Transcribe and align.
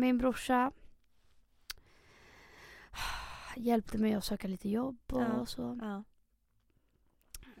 min 0.00 0.18
brorsa 0.18 0.72
hjälpte 3.56 3.98
mig 3.98 4.14
att 4.14 4.24
söka 4.24 4.48
lite 4.48 4.68
jobb 4.68 4.98
och 5.12 5.22
Ja. 5.22 5.46
så. 5.46 5.78
Ja. 5.82 6.04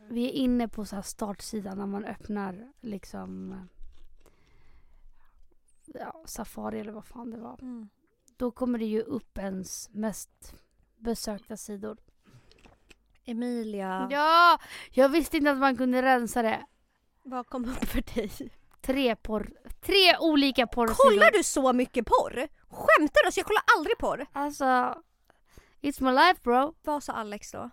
Vi 0.08 0.24
är 0.24 0.32
inne 0.32 0.68
på 0.68 0.84
så 0.84 1.02
startsidan 1.02 1.78
när 1.78 1.86
man 1.86 2.04
öppnar 2.04 2.72
liksom 2.80 3.54
ja, 5.86 6.22
Safari 6.24 6.80
eller 6.80 6.92
vad 6.92 7.04
fan 7.04 7.30
det 7.30 7.38
var. 7.38 7.58
Mm. 7.62 7.88
Då 8.36 8.50
kommer 8.50 8.78
det 8.78 8.84
ju 8.84 9.00
upp 9.00 9.38
ens 9.38 9.90
mest 9.92 10.54
besökta 10.96 11.56
sidor. 11.56 11.98
Emilia, 13.24 14.08
Ja! 14.10 14.58
Jag 14.90 15.08
visste 15.08 15.36
inte 15.36 15.50
att 15.50 15.58
man 15.58 15.76
kunde 15.76 16.02
rensa 16.02 16.42
det. 16.42 16.66
vad 17.22 17.46
kom 17.46 17.64
upp 17.64 17.84
för 17.84 18.14
dig? 18.14 18.50
Tre 18.80 19.16
porr... 19.16 19.50
Tre 19.80 20.16
olika 20.20 20.66
porrsidor. 20.66 21.10
Kollar 21.10 21.30
du 21.30 21.42
så 21.42 21.72
mycket 21.72 22.06
porr? 22.06 22.48
Skämtar 22.70 23.22
du? 23.22 23.26
Alltså, 23.26 23.40
jag 23.40 23.46
kollar 23.46 23.62
aldrig 23.76 23.98
porr. 23.98 24.26
Alltså... 24.32 24.64
It's 25.80 26.02
my 26.02 26.10
life 26.10 26.40
bro. 26.42 26.74
Vad 26.82 27.02
sa 27.02 27.12
Alex 27.12 27.52
då? 27.52 27.70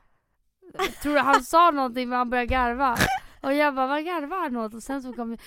Tror 1.02 1.14
du 1.14 1.20
han 1.20 1.44
sa 1.44 1.72
någonting 1.72 2.10
men 2.10 2.18
han 2.18 2.30
började 2.30 2.48
garva? 2.48 2.98
Och 3.42 3.54
jag 3.54 3.76
bara, 3.76 3.88
vad 3.88 4.06
garvar 4.06 4.38
han 4.38 4.58
åt? 4.58 4.74
Och 4.74 4.84
sen 4.84 5.02
så 5.02 5.14
kom 5.14 5.38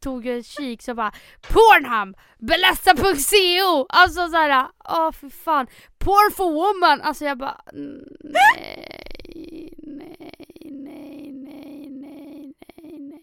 tog 0.00 0.26
jag 0.26 0.38
ett 0.38 0.46
kik 0.46 0.82
så 0.82 0.94
bara 0.94 1.12
Pornhub! 1.40 2.16
Belasta.co! 2.38 3.86
Alltså 3.88 4.28
såhär, 4.28 4.66
åh 4.88 5.12
för 5.12 5.28
fan. 5.28 5.66
Porn 5.98 6.32
for 6.36 6.52
woman! 6.52 7.00
Alltså 7.00 7.24
jag 7.24 7.38
bara 7.38 7.60
nej, 7.72 9.74
nej, 9.78 10.62
nej, 10.62 11.32
nej, 11.32 11.88
nej, 11.90 12.54
nej. 12.98 13.22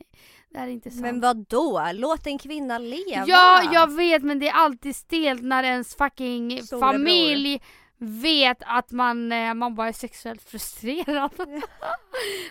Det 0.54 0.60
här 0.60 0.68
är 0.68 0.72
inte 0.72 0.92
sant. 0.92 1.02
Men 1.02 1.20
vad 1.20 1.38
då? 1.38 1.90
Låt 1.94 2.28
en 2.28 2.38
kvinna 2.38 2.78
leva. 2.78 3.26
Ja, 3.28 3.70
jag 3.74 3.96
vet 3.96 4.24
men 4.24 4.40
det 4.40 4.50
är 4.50 4.54
alltid 4.54 4.96
stelt 4.96 5.44
när 5.44 5.64
ens 5.64 5.96
fucking 5.96 6.64
Storebror. 6.64 6.92
familj 6.92 7.62
vet 7.98 8.58
att 8.66 8.92
man, 8.92 9.32
eh, 9.32 9.54
man 9.54 9.76
bara 9.76 9.88
är 9.88 9.94
sexuellt 9.94 10.42
frustrerad. 10.44 11.32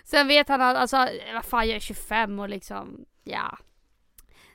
Sen 0.04 0.28
vet 0.28 0.48
han 0.48 0.60
att, 0.60 0.76
alltså, 0.76 1.08
vad 1.34 1.44
fan 1.44 1.68
jag 1.68 1.76
är 1.76 1.80
25 1.80 2.38
och 2.38 2.48
liksom, 2.48 3.04
ja. 3.24 3.58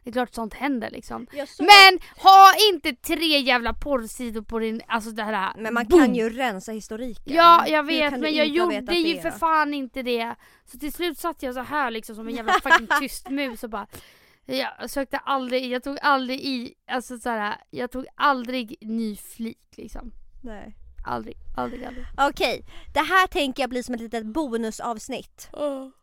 Det 0.07 0.11
är 0.11 0.13
klart 0.13 0.33
sånt 0.33 0.53
händer 0.53 0.89
liksom. 0.91 1.27
Men 1.59 1.99
ha 2.23 2.53
inte 2.73 2.93
tre 2.93 3.39
jävla 3.39 3.73
porrsidor 3.73 4.41
på 4.41 4.59
din, 4.59 4.81
alltså 4.87 5.11
det 5.11 5.23
här. 5.23 5.53
Men 5.57 5.73
man 5.73 5.85
boom. 5.87 5.99
kan 5.99 6.15
ju 6.15 6.29
rensa 6.29 6.71
historiken. 6.71 7.35
Ja 7.35 7.67
jag 7.67 7.83
vet 7.83 8.19
men 8.19 8.35
jag 8.35 8.47
gjorde 8.47 8.95
ju 8.95 9.21
för 9.21 9.31
fan 9.31 9.73
inte 9.73 10.01
det. 10.01 10.35
Så 10.65 10.79
till 10.79 10.93
slut 10.93 11.17
satt 11.19 11.43
jag 11.43 11.53
så 11.53 11.61
här 11.61 11.91
liksom 11.91 12.15
som 12.15 12.27
en 12.27 12.35
jävla 12.35 12.53
fucking 12.53 12.87
tyst 12.99 13.29
mus 13.29 13.63
och 13.63 13.69
bara 13.69 13.87
jag 14.45 14.89
sökte 14.89 15.17
aldrig, 15.17 15.71
jag 15.71 15.83
tog 15.83 15.97
aldrig 16.01 16.39
i, 16.39 16.73
alltså 16.87 17.17
så 17.17 17.29
här, 17.29 17.55
jag 17.69 17.91
tog 17.91 18.05
aldrig 18.15 18.77
ny 18.81 19.15
flik 19.15 19.73
liksom. 19.77 20.11
Nej. 20.43 20.75
Aldrig, 21.07 21.35
aldrig, 21.57 21.83
aldrig. 21.85 22.05
Okej, 22.17 22.65
det 22.93 22.99
här 22.99 23.27
tänker 23.27 23.63
jag 23.63 23.69
blir 23.69 23.83
som 23.83 23.95
ett 23.95 24.01
litet 24.01 24.25
bonusavsnitt. 24.25 25.49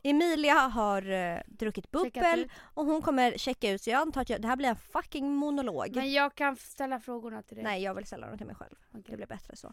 Emilia 0.03 0.55
har 0.55 1.11
uh, 1.11 1.39
druckit 1.47 1.91
bubbel 1.91 2.41
ut. 2.41 2.51
och 2.75 2.85
hon 2.87 3.03
kommer 3.03 3.39
checka 3.39 3.71
ut 3.71 3.83
så 3.83 3.91
jag 3.91 4.01
antar 4.01 4.21
att 4.21 4.31
jag, 4.31 4.43
det 4.43 4.49
här 4.49 4.57
blir 4.57 4.69
en 4.69 4.77
fucking 4.77 5.35
monolog. 5.35 5.89
Men 5.97 6.13
jag 6.13 6.35
kan 6.35 6.57
ställa 6.57 7.01
frågorna 7.01 7.43
till 7.43 7.55
dig. 7.57 7.65
Nej 7.65 7.83
jag 7.83 7.95
vill 7.95 8.07
ställa 8.07 8.27
dem 8.29 8.39
till 8.39 8.47
mig 8.47 8.57
själv. 8.57 8.75
Det 8.91 8.99
Okej. 8.99 9.17
blir 9.17 9.27
bättre 9.27 9.57
så. 9.57 9.73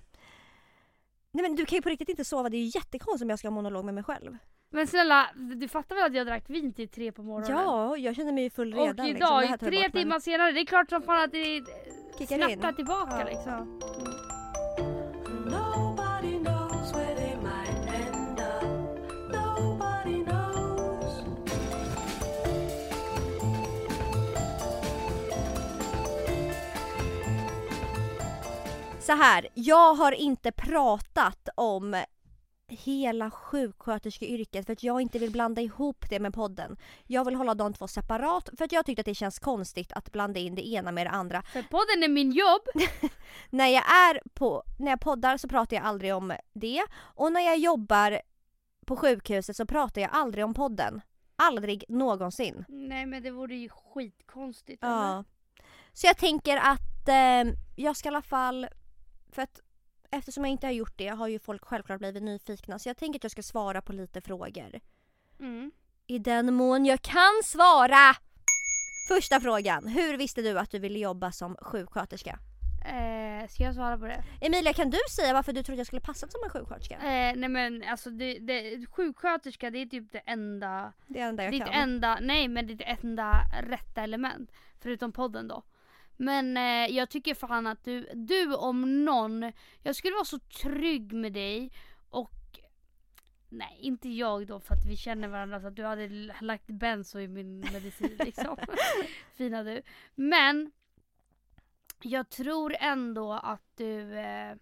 Nej 1.32 1.42
men 1.42 1.56
du 1.56 1.66
kan 1.66 1.76
ju 1.76 1.82
på 1.82 1.90
riktigt 1.90 2.10
inte 2.10 2.26
sova, 2.26 2.50
det 2.50 2.58
är 2.58 2.62
ju 2.64 2.72
jättekonstigt 2.76 3.24
om 3.24 3.30
jag 3.30 3.40
ska 3.40 3.48
ha 3.48 3.54
monolog 3.56 3.86
med 3.86 3.94
mig 3.94 4.04
själv. 4.04 4.38
Men 4.74 4.88
snälla, 4.88 5.30
du 5.36 5.68
fattar 5.68 5.96
väl 5.96 6.06
att 6.06 6.14
jag 6.16 6.28
drack 6.28 6.50
vin 6.50 6.74
till 6.74 6.90
tre 6.90 7.12
på 7.12 7.24
morgonen? 7.24 7.58
Ja, 7.66 7.98
jag 7.98 8.16
känner 8.16 8.32
mig 8.34 8.44
ju 8.44 8.50
full 8.50 8.74
redan. 8.74 8.90
Och 8.90 8.96
liksom. 8.96 9.16
idag, 9.16 9.42
Det 9.42 9.48
jag 9.48 9.60
tre 9.60 9.70
bort, 9.70 9.94
men- 9.94 10.02
timmar 10.02 10.20
senare, 10.20 10.52
det 10.52 10.60
är 10.62 10.66
klart 10.66 10.90
som 10.90 11.02
fan 11.02 11.24
att 11.24 11.32
det 11.32 11.64
Kickar 12.18 12.50
in. 12.50 12.60
snappar 12.60 12.72
tillbaka 12.74 13.20
Ja, 13.20 13.26
liksom. 13.26 13.80
Nobody 13.80 14.21
Så 29.12 29.16
här, 29.18 29.48
jag 29.54 29.94
har 29.94 30.12
inte 30.12 30.52
pratat 30.52 31.50
om 31.56 32.04
hela 32.68 33.32
sjuksköterskeyrket 33.32 34.66
för 34.66 34.74
att 34.74 34.84
jag 34.84 35.02
inte 35.02 35.20
vill 35.20 35.32
blanda 35.32 35.62
ihop 35.62 36.06
det 36.10 36.20
med 36.20 36.34
podden. 36.34 36.78
Jag 37.08 37.26
vill 37.26 37.36
hålla 37.36 37.54
de 37.54 37.74
två 37.74 37.88
separat 37.88 38.50
för 38.58 38.66
att 38.66 38.72
jag 38.72 38.86
tyckte 38.86 39.00
att 39.00 39.06
det 39.06 39.16
känns 39.16 39.40
konstigt 39.40 39.92
att 39.92 40.12
blanda 40.12 40.40
in 40.40 40.56
det 40.56 40.68
ena 40.68 40.92
med 40.92 41.06
det 41.06 41.10
andra. 41.10 41.42
För 41.42 41.62
podden 41.62 42.04
är 42.04 42.08
min 42.08 42.32
jobb. 42.32 42.62
När 43.50 43.68
jag 43.68 43.84
är 43.92 44.22
på, 44.34 44.64
när 44.80 44.92
jag 44.92 45.00
poddar 45.00 45.38
så 45.38 45.48
pratar 45.48 45.76
jag 45.76 45.86
aldrig 45.86 46.16
om 46.16 46.34
det 46.54 46.84
och 46.94 47.32
när 47.32 47.42
jag 47.42 47.58
jobbar 47.58 48.22
på 48.86 48.96
sjukhuset 48.96 49.56
så 49.56 49.66
pratar 49.66 50.02
jag 50.02 50.10
aldrig 50.14 50.46
om 50.46 50.54
podden. 50.54 51.02
Aldrig 51.36 51.84
någonsin. 51.90 52.66
Nej 52.68 53.06
men 53.06 53.24
det 53.24 53.32
vore 53.32 53.56
ju 53.56 53.70
skitkonstigt. 53.70 54.84
eller? 54.84 54.94
Ja. 54.94 55.24
Så 55.94 56.08
jag 56.08 56.18
tänker 56.18 56.58
att 56.58 57.08
eh, 57.08 57.54
jag 57.76 57.98
ska 57.98 58.08
i 58.08 58.12
alla 58.12 58.22
fall, 58.22 58.68
för 59.32 59.42
att 59.42 59.60
eftersom 60.12 60.44
jag 60.46 60.52
inte 60.52 60.68
har 60.68 60.72
gjort 60.72 60.98
det 60.98 61.08
har 61.08 61.28
ju 61.28 61.40
folk 61.40 61.64
självklart 61.66 62.00
blivit 62.00 62.24
nyfikna 62.24 62.80
så 62.80 62.90
jag 62.90 62.98
tänker 62.98 63.20
att 63.20 63.24
jag 63.24 63.32
ska 63.32 63.44
svara 63.44 63.82
på 63.82 63.94
lite 63.94 64.22
frågor. 64.22 64.80
Mm. 65.40 65.72
I 66.08 66.20
den 66.20 66.54
mån 66.54 66.86
jag 66.86 67.02
kan 67.02 67.42
svara! 67.44 68.16
Första 69.08 69.40
frågan, 69.40 69.88
hur 69.88 70.18
visste 70.18 70.42
du 70.42 70.60
att 70.60 70.72
du 70.72 70.80
ville 70.80 71.00
jobba 71.00 71.32
som 71.32 71.56
sjuksköterska? 71.62 72.40
Eh, 72.86 73.48
ska 73.48 73.64
jag 73.64 73.76
svara 73.76 73.98
på 73.98 74.06
det? 74.06 74.24
Emilia 74.42 74.74
kan 74.74 74.90
du 74.90 74.98
säga 75.16 75.34
varför 75.34 75.54
du 75.54 75.64
trodde 75.64 75.80
jag 75.80 75.88
skulle 75.88 76.02
passa 76.02 76.28
som 76.28 76.44
en 76.44 76.50
sjuksköterska? 76.50 76.96
Eh, 76.96 77.36
nej 77.36 77.50
men 77.50 77.84
alltså 77.88 78.10
det, 78.10 78.40
det, 78.40 78.86
sjuksköterska 78.88 79.70
det 79.70 79.78
är 79.82 79.86
typ 79.86 80.12
det 80.12 80.22
enda, 80.26 80.94
Det 81.08 81.20
är 81.20 81.24
det 81.24 81.30
enda 81.30 81.44
jag 81.44 81.52
ditt 81.54 81.66
kan. 81.66 81.74
enda, 81.74 82.18
nej 82.22 82.48
men 82.48 82.68
ditt 82.68 82.82
enda 82.86 83.42
rätta 83.64 84.02
element. 84.04 84.52
Förutom 84.80 85.12
podden 85.12 85.48
då. 85.48 85.64
Men 86.22 86.58
eh, 86.58 86.96
jag 86.96 87.10
tycker 87.10 87.36
fan 87.36 87.68
att 87.68 87.84
du, 87.84 88.10
du 88.14 88.56
om 88.56 89.06
någon, 89.06 89.52
jag 89.84 89.96
skulle 89.96 90.14
vara 90.14 90.26
så 90.26 90.40
trygg 90.40 91.14
med 91.14 91.34
dig 91.34 91.72
och 92.10 92.60
Nej 93.50 93.78
inte 93.82 94.10
jag 94.10 94.48
då 94.48 94.60
för 94.60 94.74
att 94.74 94.86
vi 94.86 94.98
känner 94.98 95.28
varandra 95.28 95.62
så 95.62 95.68
att 95.68 95.76
du 95.76 95.84
hade 95.84 96.08
lagt 96.42 96.68
benzo 96.68 97.20
i 97.20 97.28
min 97.28 97.60
medicin 97.60 98.16
liksom. 98.20 98.58
Fina 99.36 99.64
du. 99.64 99.82
Men 100.16 100.72
jag 102.02 102.30
tror 102.30 102.76
ändå 102.80 103.34
att 103.34 103.78
du 103.78 104.18
eh, 104.18 104.56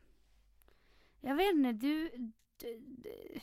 Jag 1.22 1.36
vet 1.36 1.53
inte, 1.56 1.72
du, 1.72 2.09
du, 2.58 2.80
du 2.80 3.40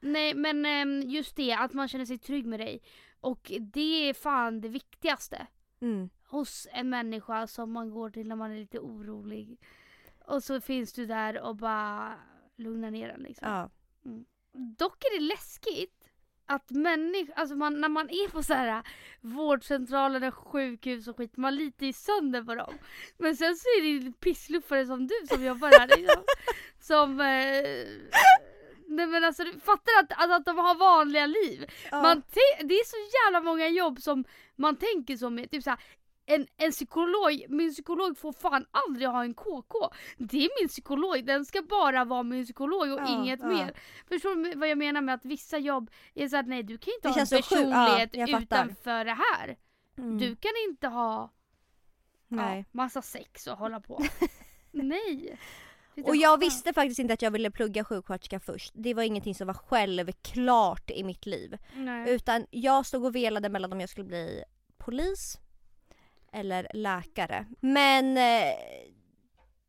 Nej 0.00 0.34
men 0.34 0.66
ehm, 0.66 1.02
just 1.02 1.36
det 1.36 1.52
att 1.52 1.72
man 1.72 1.88
känner 1.88 2.04
sig 2.04 2.18
trygg 2.18 2.46
med 2.46 2.60
dig. 2.60 2.82
Och 3.20 3.52
det 3.60 4.08
är 4.08 4.14
fan 4.14 4.60
det 4.60 4.68
viktigaste 4.68 5.46
Mm. 5.80 6.10
Hos 6.30 6.66
en 6.72 6.90
människa 6.90 7.46
som 7.46 7.72
man 7.72 7.90
går 7.90 8.10
till 8.10 8.28
när 8.28 8.36
man 8.36 8.50
är 8.50 8.58
lite 8.58 8.78
orolig. 8.78 9.58
Och 10.26 10.44
så 10.44 10.60
finns 10.60 10.92
du 10.92 11.06
där 11.06 11.40
och 11.40 11.56
bara 11.56 12.14
lugnar 12.56 12.90
ner 12.90 13.08
den 13.08 13.20
liksom. 13.20 13.48
Ja. 13.48 13.70
Dock 14.52 15.04
är 15.04 15.18
det 15.18 15.24
läskigt 15.24 16.00
att 16.46 16.70
människor, 16.70 17.34
alltså 17.36 17.56
man, 17.56 17.80
när 17.80 17.88
man 17.88 18.10
är 18.10 18.28
på 18.28 18.42
så 18.42 18.54
här 18.54 18.82
vårdcentraler 19.20 20.28
och 20.28 20.34
sjukhus 20.34 21.08
och 21.08 21.16
skit, 21.16 21.36
man 21.36 21.56
litar 21.56 21.86
ju 21.86 21.92
sönder 21.92 22.42
på 22.42 22.54
dem. 22.54 22.74
Men 23.18 23.36
sen 23.36 23.56
så 23.56 23.68
är 23.68 24.00
det 24.00 24.12
pissluffare 24.12 24.86
som 24.86 25.06
du 25.06 25.14
som 25.28 25.44
jobbar 25.44 25.68
här 25.68 25.88
liksom. 25.96 26.22
Som, 26.80 27.20
eh, 27.20 27.86
nej 28.86 29.06
men 29.06 29.24
alltså 29.24 29.44
fattar 29.44 29.92
att, 30.02 30.12
att, 30.12 30.30
att 30.30 30.44
de 30.44 30.58
har 30.58 30.74
vanliga 30.74 31.26
liv. 31.26 31.70
Ja. 31.90 32.02
Man 32.02 32.22
det 32.60 32.74
är 32.74 32.84
så 32.84 32.96
jävla 33.24 33.40
många 33.40 33.68
jobb 33.68 34.00
som 34.00 34.24
man 34.56 34.76
tänker 34.76 35.16
som 35.16 35.38
är 35.38 35.46
typ 35.46 35.62
såhär 35.62 35.80
en, 36.34 36.46
en 36.56 36.70
psykolog, 36.72 37.44
min 37.48 37.72
psykolog 37.72 38.18
får 38.18 38.32
fan 38.32 38.66
aldrig 38.70 39.08
ha 39.08 39.24
en 39.24 39.34
KK. 39.34 39.74
Det 40.18 40.44
är 40.44 40.62
min 40.62 40.68
psykolog, 40.68 41.24
den 41.26 41.44
ska 41.44 41.62
bara 41.62 42.04
vara 42.04 42.22
min 42.22 42.44
psykolog 42.44 42.92
och 42.92 43.00
Ja, 43.00 43.08
inget 43.22 43.40
ja. 43.40 43.46
mer. 43.48 43.74
Förstår 44.08 44.34
du 44.44 44.54
vad 44.54 44.68
jag 44.68 44.78
menar 44.78 45.00
med 45.00 45.14
att 45.14 45.24
vissa 45.24 45.58
jobb 45.58 45.90
är 46.14 46.28
så 46.28 46.36
att 46.36 46.46
nej 46.48 46.62
du 46.62 46.78
kan 46.78 46.92
inte 46.94 47.08
Det 47.08 47.12
ha 47.12 47.20
en. 47.20 47.26
Ja, 47.30 47.36
personlighet 47.36 48.30
fattar. 48.30 48.42
utanför 48.64 49.04
det 49.04 49.18
här. 49.32 49.56
Mm. 49.98 50.18
Du 50.18 50.36
kan 50.36 50.52
inte 50.68 50.88
ha 50.88 51.32
Nej. 52.28 52.58
ja, 52.58 52.64
massa 52.72 53.02
sex 53.02 53.46
och 53.46 53.58
hålla 53.58 53.80
på. 53.80 54.04
nej. 54.70 55.38
Och 56.04 56.16
jag 56.16 56.38
visste 56.40 56.72
faktiskt 56.72 56.98
inte 56.98 57.14
att 57.14 57.22
jag 57.22 57.30
ville 57.30 57.50
plugga 57.50 57.84
sjuksköterska 57.84 58.40
först. 58.40 58.72
Det 58.74 58.94
var 58.94 59.02
ingenting 59.02 59.34
som 59.34 59.46
var 59.46 59.54
självklart 59.54 60.90
i 60.90 61.04
mitt 61.04 61.26
liv. 61.26 61.56
Nej. 61.76 62.10
Utan 62.14 62.46
jag 62.50 62.86
stod 62.86 63.04
och 63.04 63.14
velade 63.14 63.48
mellan 63.48 63.72
om 63.72 63.80
jag 63.80 63.88
skulle 63.90 64.06
bli 64.06 64.44
polis 64.78 65.38
eller 66.32 66.66
läkare. 66.74 67.46
Men 67.60 68.16
eh, 68.16 68.54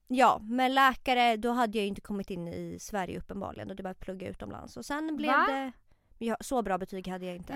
ja, 0.07 0.39
med 0.43 0.71
läkare 0.71 1.37
då 1.37 1.51
hade 1.51 1.77
jag 1.77 1.87
inte 1.87 2.01
kommit 2.01 2.29
in 2.29 2.47
i 2.47 2.77
Sverige 2.79 3.17
uppenbarligen 3.19 3.69
och 3.69 3.75
det 3.75 3.83
var 3.83 3.91
att 3.91 3.99
plugga 3.99 4.29
utomlands. 4.29 4.77
Och 4.77 4.85
sen 4.85 5.15
blev 5.17 5.31
Va? 5.31 5.45
det... 5.49 5.71
Ja, 6.17 6.37
så 6.39 6.61
bra 6.61 6.77
betyg 6.77 7.07
hade 7.07 7.25
jag 7.25 7.35
inte. 7.35 7.53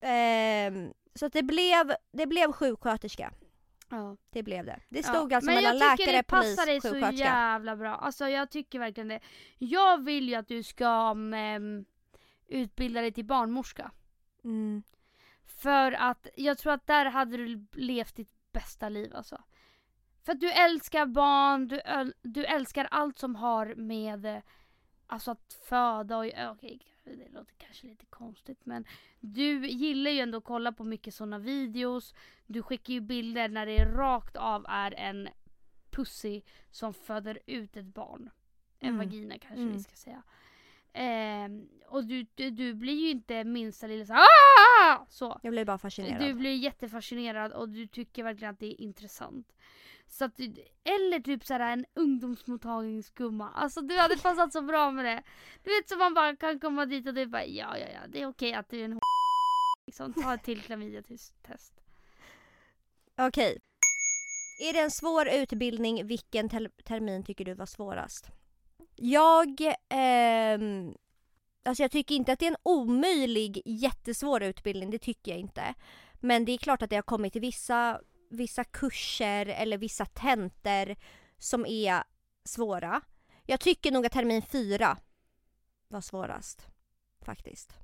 Ehm, 0.00 0.92
så 1.14 1.26
att 1.26 1.32
det 1.32 1.42
blev, 1.42 1.92
det 2.12 2.26
blev 2.26 2.52
sjuksköterska. 2.52 3.32
Ja. 3.90 4.16
Det 4.30 4.42
blev 4.42 4.64
det. 4.66 4.80
Det 4.88 4.98
Ja, 5.06 5.14
stod 5.14 5.32
alltså 5.32 5.50
men 5.50 5.54
mellan 5.54 5.78
jag 5.78 5.96
tycker 5.98 6.12
läkare, 6.12 6.16
det 6.16 6.22
polis, 6.22 6.56
passar 6.56 6.66
dig 6.66 6.80
så 6.80 6.88
sjuksköterska. 6.88 7.24
jävla 7.24 7.76
bra. 7.76 7.94
Alltså 7.94 8.28
jag 8.28 8.50
tycker 8.50 8.78
verkligen 8.78 9.08
det. 9.08 9.20
Jag 9.58 10.04
vill 10.04 10.28
ju 10.28 10.34
att 10.34 10.48
du 10.48 10.62
ska 10.62 11.10
um, 11.10 11.84
utbilda 12.48 13.00
dig 13.00 13.12
till 13.12 13.24
barnmorska. 13.24 13.90
Mm. 14.44 14.82
För 15.60 15.92
att 15.92 16.26
jag 16.36 16.58
tror 16.58 16.72
att 16.72 16.86
där 16.86 17.06
hade 17.06 17.36
du 17.36 17.66
levt 17.72 18.16
ditt 18.16 18.52
bästa 18.52 18.88
liv 18.88 19.14
alltså. 19.16 19.42
För 20.22 20.32
att 20.32 20.40
du 20.40 20.50
älskar 20.50 21.06
barn, 21.06 21.68
du, 21.68 21.80
du 22.22 22.44
älskar 22.44 22.88
allt 22.90 23.18
som 23.18 23.34
har 23.36 23.74
med 23.74 24.26
eh, 24.26 24.42
alltså 25.06 25.30
att 25.30 25.52
föda 25.68 26.16
och 26.18 26.26
ja, 26.26 26.50
okej, 26.50 26.80
det 27.04 27.28
låter 27.28 27.54
kanske 27.58 27.86
lite 27.86 28.06
konstigt 28.06 28.66
men 28.66 28.84
du 29.20 29.66
gillar 29.66 30.10
ju 30.10 30.18
ändå 30.20 30.38
att 30.38 30.44
kolla 30.44 30.72
på 30.72 30.84
mycket 30.84 31.14
sådana 31.14 31.38
videos. 31.38 32.14
Du 32.46 32.62
skickar 32.62 32.92
ju 32.94 33.00
bilder 33.00 33.48
när 33.48 33.66
det 33.66 33.84
rakt 33.84 34.36
av 34.36 34.66
är 34.68 34.94
en 34.94 35.28
pussy 35.90 36.42
som 36.70 36.94
föder 36.94 37.38
ut 37.46 37.76
ett 37.76 37.84
barn. 37.84 38.30
En 38.78 38.88
Mm. 38.94 38.98
vagina 38.98 39.38
kanske 39.38 39.62
Mm. 39.62 39.72
vi 39.72 39.82
ska 39.82 39.96
säga. 39.96 40.22
Ehm, 40.92 41.68
och 41.88 42.04
du, 42.04 42.26
du, 42.34 42.50
du 42.50 42.74
blir 42.74 42.94
ju 43.00 43.10
inte 43.10 43.44
minsta 43.44 43.86
lilla 43.86 44.06
så 44.06 44.12
"Ah!" 44.14 45.06
så. 45.08 45.40
Jag 45.42 45.52
blev 45.52 45.66
bara 45.66 45.78
fascinerad. 45.78 46.20
Du 46.22 46.34
blir 46.34 46.54
jättefascinerad 46.56 47.52
och 47.52 47.68
du 47.68 47.86
tycker 47.86 48.22
verkligen 48.24 48.52
att 48.54 48.60
det 48.60 48.66
är 48.66 48.80
intressant. 48.80 49.52
Så 50.06 50.24
att 50.24 50.38
eller 50.84 51.20
typ 51.20 51.44
såhär 51.44 51.60
en 51.72 51.84
ungdomsmottagningsgumma. 51.94 53.50
Alltså 53.54 53.80
du 53.80 53.96
hade 53.98 54.16
passat 54.18 54.52
så 54.52 54.62
bra 54.62 54.90
med 54.90 55.04
det. 55.04 55.22
Du 55.64 55.70
vet 55.76 55.88
så 55.88 55.96
man 55.96 56.14
bara 56.14 56.36
kan 56.36 56.60
komma 56.60 56.86
dit 56.86 57.06
och 57.08 57.14
det 57.14 57.20
är 57.20 57.26
bara 57.26 57.44
ja 57.44 57.78
ja 57.78 57.86
ja 57.94 58.00
det 58.08 58.22
är 58.22 58.26
okej 58.26 58.52
att 58.54 58.68
du 58.70 58.80
är 58.80 58.84
en 58.84 58.92
h- 58.92 58.98
liksom, 59.86 60.12
Ta 60.14 60.34
ett 60.34 60.42
till 60.44 60.60
klamydia-test. 60.60 61.34
Okej. 63.18 63.58
Är 64.62 64.72
det 64.72 64.80
en 64.80 64.90
svår 64.90 65.28
utbildning, 65.28 66.06
vilken 66.06 66.48
ter- 66.48 66.82
termin 66.84 67.24
tycker 67.24 67.44
du 67.44 67.54
var 67.54 67.66
svårast? 67.66 68.30
Jag, 69.02 69.60
eh, 69.88 70.60
alltså 71.64 71.82
jag 71.82 71.90
tycker 71.90 72.14
inte 72.14 72.32
att 72.32 72.38
det 72.38 72.46
är 72.46 72.50
en 72.50 72.56
omöjlig 72.62 73.62
jättesvår 73.64 74.42
utbildning, 74.42 74.90
det 74.90 74.98
tycker 74.98 75.30
jag 75.30 75.40
inte. 75.40 75.74
Men 76.14 76.44
det 76.44 76.52
är 76.52 76.58
klart 76.58 76.82
att 76.82 76.90
det 76.90 76.96
har 76.96 77.02
kommit 77.02 77.32
till 77.32 77.40
vissa, 77.40 78.00
vissa 78.30 78.64
kurser 78.64 79.46
eller 79.46 79.78
vissa 79.78 80.06
tentor 80.06 80.96
som 81.38 81.66
är 81.66 82.02
svåra. 82.44 83.00
Jag 83.46 83.60
tycker 83.60 83.92
nog 83.92 84.06
att 84.06 84.12
termin 84.12 84.42
fyra 84.42 84.98
var 85.88 86.00
svårast. 86.00 86.66
Faktiskt. 87.24 87.78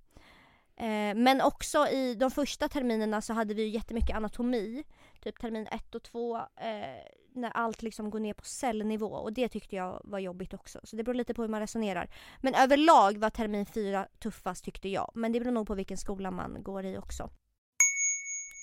Eh, 0.77 1.15
men 1.15 1.41
också 1.41 1.89
i 1.89 2.15
de 2.15 2.31
första 2.31 2.69
terminerna 2.69 3.21
så 3.21 3.33
hade 3.33 3.55
vi 3.55 3.63
ju 3.63 3.69
jättemycket 3.69 4.17
anatomi. 4.17 4.85
Typ 5.23 5.41
termin 5.41 5.67
ett 5.67 5.95
och 5.95 6.03
två 6.03 6.37
eh, 6.37 7.03
när 7.33 7.51
allt 7.51 7.83
liksom 7.83 8.11
går 8.11 8.21
ner 8.21 8.35
på 8.35 8.45
cellnivå 8.45 9.07
och 9.07 9.33
det 9.33 9.49
tyckte 9.49 9.77
jag 9.77 10.01
var 10.05 10.19
jobbigt 10.19 10.55
också. 10.55 10.81
Så 10.85 10.97
det 10.97 11.05
beror 11.05 11.15
lite 11.15 11.35
på 11.35 11.43
hur 11.43 11.49
man 11.49 11.61
resonerar. 11.61 12.11
Men 12.41 12.55
överlag 12.55 13.19
var 13.19 13.31
termin 13.31 13.67
fyra 13.67 14.07
tuffast 14.19 14.65
tyckte 14.65 14.89
jag. 14.89 15.11
Men 15.15 15.33
det 15.33 15.41
beror 15.41 15.53
nog 15.53 15.67
på 15.67 15.75
vilken 15.75 15.97
skola 15.97 16.31
man 16.31 16.63
går 16.63 16.85
i 16.85 16.99
också. 16.99 17.31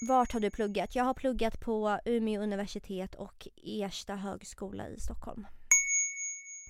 Vart 0.07 0.33
har 0.33 0.39
du 0.39 0.51
pluggat? 0.51 0.95
Jag 0.95 1.04
har 1.04 1.13
pluggat 1.13 1.60
på 1.60 2.00
Umeå 2.06 2.42
universitet 2.42 3.15
och 3.15 3.48
Ersta 3.63 4.15
högskola 4.15 4.89
i 4.89 5.00
Stockholm. 5.00 5.48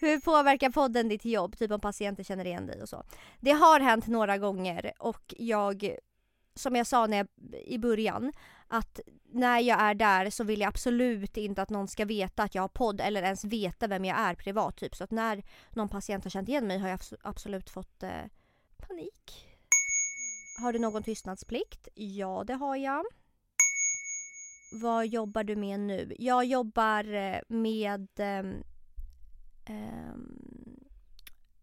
Hur 0.03 0.19
påverkar 0.19 0.69
podden 0.69 1.09
ditt 1.09 1.25
jobb? 1.25 1.57
Typ 1.57 1.71
om 1.71 1.79
patienter 1.79 2.23
känner 2.23 2.45
igen 2.45 2.67
dig 2.67 2.81
och 2.81 2.89
så. 2.89 3.03
Det 3.39 3.51
har 3.51 3.79
hänt 3.79 4.07
några 4.07 4.37
gånger 4.37 4.93
och 4.99 5.33
jag, 5.37 5.95
som 6.55 6.75
jag 6.75 6.87
sa 6.87 7.07
när 7.07 7.17
jag, 7.17 7.27
i 7.65 7.77
början, 7.77 8.33
att 8.67 8.99
när 9.31 9.59
jag 9.59 9.81
är 9.81 9.93
där 9.93 10.29
så 10.29 10.43
vill 10.43 10.59
jag 10.59 10.67
absolut 10.67 11.37
inte 11.37 11.61
att 11.61 11.69
någon 11.69 11.87
ska 11.87 12.05
veta 12.05 12.43
att 12.43 12.55
jag 12.55 12.63
har 12.63 12.67
podd 12.67 13.01
eller 13.01 13.23
ens 13.23 13.43
veta 13.43 13.87
vem 13.87 14.05
jag 14.05 14.19
är 14.19 14.35
privat. 14.35 14.77
Typ. 14.77 14.95
Så 14.95 15.03
att 15.03 15.11
när 15.11 15.43
någon 15.69 15.89
patient 15.89 16.23
har 16.23 16.31
känt 16.31 16.49
igen 16.49 16.67
mig 16.67 16.77
har 16.77 16.89
jag 16.89 16.99
absolut 17.21 17.69
fått 17.69 18.03
eh, 18.03 18.09
panik. 18.87 19.47
Har 20.61 20.73
du 20.73 20.79
någon 20.79 21.03
tystnadsplikt? 21.03 21.87
Ja, 21.95 22.43
det 22.47 22.53
har 22.53 22.75
jag. 22.75 23.05
Vad 24.81 25.07
jobbar 25.07 25.43
du 25.43 25.55
med 25.55 25.79
nu? 25.79 26.15
Jag 26.19 26.45
jobbar 26.45 27.13
eh, 27.13 27.39
med 27.47 28.07
eh, 28.19 28.43
Ehm, 29.65 30.79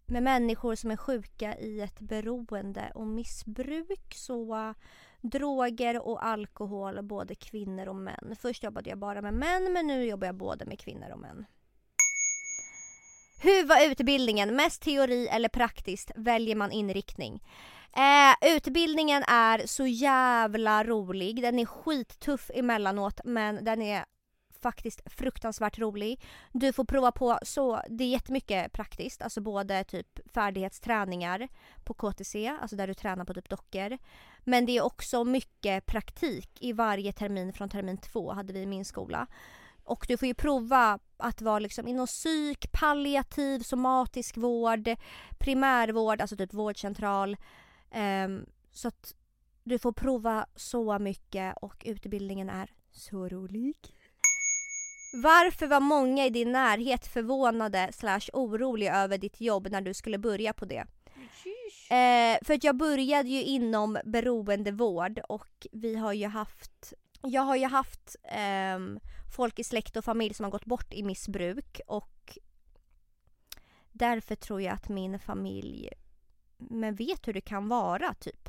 med 0.06 0.23
människor 0.23 0.75
som 0.75 0.91
är 0.91 0.97
sjuka 0.97 1.56
i 1.58 1.81
ett 1.81 2.00
beroende 2.00 2.93
och 2.94 3.06
missbruk. 3.06 4.14
Så 4.14 4.75
droger 5.20 6.06
och 6.06 6.25
alkohol, 6.25 7.02
både 7.02 7.35
kvinnor 7.35 7.87
och 7.87 7.97
män. 7.97 8.37
Först 8.41 8.62
jobbade 8.62 8.91
jag 8.91 8.99
bara 8.99 9.23
med 9.23 9.35
män 9.35 9.73
men 9.73 9.87
nu 9.87 10.05
jobbar 10.05 10.26
jag 10.26 10.37
både 10.37 10.67
med 10.67 10.81
kvinnor 10.81 11.11
och 11.11 11.19
män. 11.19 11.47
Hur 13.43 13.67
var 13.67 13.91
utbildningen? 13.91 14.56
Mest 14.56 14.82
teori 14.82 15.29
eller 15.29 15.49
praktiskt? 15.49 16.11
Väljer 16.17 16.56
man 16.56 16.73
inriktning? 16.73 17.43
Eh, 17.96 18.55
utbildningen 18.56 19.23
är 19.23 19.67
så 19.67 19.87
jävla 19.87 20.85
rolig. 20.85 21.43
Den 21.43 21.58
är 21.58 21.67
skittuff 21.67 22.50
emellanåt 22.55 23.20
men 23.25 23.64
den 23.64 23.82
är 23.82 24.05
faktiskt 24.62 25.00
fruktansvärt 25.06 25.78
rolig. 25.78 26.20
Du 26.52 26.72
får 26.72 26.84
prova 26.84 27.12
på 27.12 27.38
så, 27.42 27.82
det 27.88 28.04
är 28.04 28.08
jättemycket 28.08 28.72
praktiskt, 28.72 29.22
alltså 29.22 29.40
både 29.40 29.84
typ 29.84 30.32
färdighetsträningar 30.34 31.48
på 31.84 31.94
KTC, 31.94 32.48
alltså 32.60 32.76
där 32.76 32.86
du 32.86 32.94
tränar 32.94 33.24
på 33.24 33.34
typ 33.34 33.48
dockor. 33.48 33.98
Men 34.44 34.66
det 34.66 34.76
är 34.76 34.82
också 34.82 35.24
mycket 35.24 35.86
praktik 35.86 36.50
i 36.60 36.72
varje 36.72 37.12
termin 37.12 37.52
från 37.52 37.68
termin 37.68 37.98
två 37.98 38.32
hade 38.32 38.52
vi 38.52 38.60
i 38.60 38.66
min 38.66 38.84
skola. 38.84 39.26
Och 39.84 40.04
du 40.08 40.16
får 40.16 40.28
ju 40.28 40.34
prova 40.34 40.98
att 41.16 41.42
vara 41.42 41.58
liksom 41.58 41.88
inom 41.88 42.06
psyk, 42.06 42.72
palliativ, 42.72 43.60
somatisk 43.60 44.36
vård, 44.36 44.88
primärvård, 45.38 46.20
alltså 46.20 46.36
typ 46.36 46.54
vårdcentral. 46.54 47.36
Um, 48.24 48.46
så 48.72 48.88
att 48.88 49.14
du 49.64 49.78
får 49.78 49.92
prova 49.92 50.46
så 50.56 50.98
mycket 50.98 51.56
och 51.60 51.82
utbildningen 51.86 52.50
är 52.50 52.70
så 52.90 53.28
rolig. 53.28 53.76
Varför 55.12 55.66
var 55.66 55.80
många 55.80 56.26
i 56.26 56.30
din 56.30 56.52
närhet 56.52 57.06
förvånade 57.06 57.90
slash 57.92 58.30
oroliga 58.32 58.96
över 58.96 59.18
ditt 59.18 59.40
jobb 59.40 59.68
när 59.70 59.80
du 59.80 59.94
skulle 59.94 60.18
börja 60.18 60.52
på 60.52 60.64
det? 60.64 60.84
Eh, 61.90 62.38
för 62.42 62.54
att 62.54 62.64
jag 62.64 62.76
började 62.76 63.28
ju 63.28 63.42
inom 63.42 63.98
beroendevård 64.04 65.20
och 65.28 65.66
vi 65.72 65.96
har 65.96 66.12
ju 66.12 66.26
haft 66.26 66.94
jag 67.22 67.42
har 67.42 67.56
ju 67.56 67.66
haft 67.66 68.16
ehm, 68.24 69.00
folk 69.36 69.58
i 69.58 69.64
släkt 69.64 69.96
och 69.96 70.04
familj 70.04 70.34
som 70.34 70.44
har 70.44 70.50
gått 70.50 70.64
bort 70.64 70.94
i 70.94 71.02
missbruk 71.02 71.81
och 71.86 72.38
därför 73.93 74.34
tror 74.34 74.62
jag 74.62 74.74
att 74.74 74.88
min 74.88 75.19
familj 75.19 75.88
men 76.58 76.94
vet 76.94 77.29
hur 77.29 77.32
det 77.32 77.40
kan 77.40 77.69
vara 77.69 78.14
typ. 78.14 78.48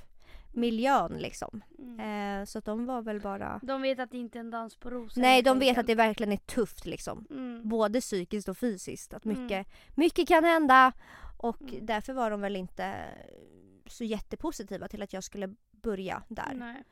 Miljön 0.53 1.11
liksom. 1.19 1.61
Mm. 1.79 2.39
Eh, 2.39 2.45
så 2.45 2.57
att 2.57 2.65
de 2.65 2.85
var 2.85 3.01
väl 3.01 3.21
bara... 3.21 3.59
De 3.63 3.81
vet 3.81 3.99
att 3.99 4.11
det 4.11 4.17
inte 4.17 4.37
är 4.37 4.39
en 4.39 4.51
dans 4.51 4.75
på 4.75 4.89
rosor. 4.89 5.21
Nej 5.21 5.41
de 5.41 5.59
vet 5.59 5.77
att 5.77 5.87
det 5.87 5.95
verkligen 5.95 6.31
är 6.33 6.37
tufft 6.37 6.85
liksom. 6.85 7.25
Mm. 7.29 7.69
Både 7.69 8.01
psykiskt 8.01 8.49
och 8.49 8.57
fysiskt. 8.57 9.13
Att 9.13 9.25
Mm. 9.25 9.43
mycket, 9.43 9.67
mycket 9.95 10.27
kan 10.27 10.43
hända. 10.43 10.91
Och 11.37 11.61
Mm. 11.61 11.85
därför 11.85 12.13
var 12.13 12.31
de 12.31 12.41
väl 12.41 12.55
inte 12.55 12.95
så 13.85 14.03
jättepositiva 14.03 14.87
till 14.87 15.01
att 15.01 15.13
jag 15.13 15.23
skulle 15.23 15.55
börja 15.71 16.23
där. 16.27 16.53
Nej. 16.55 16.83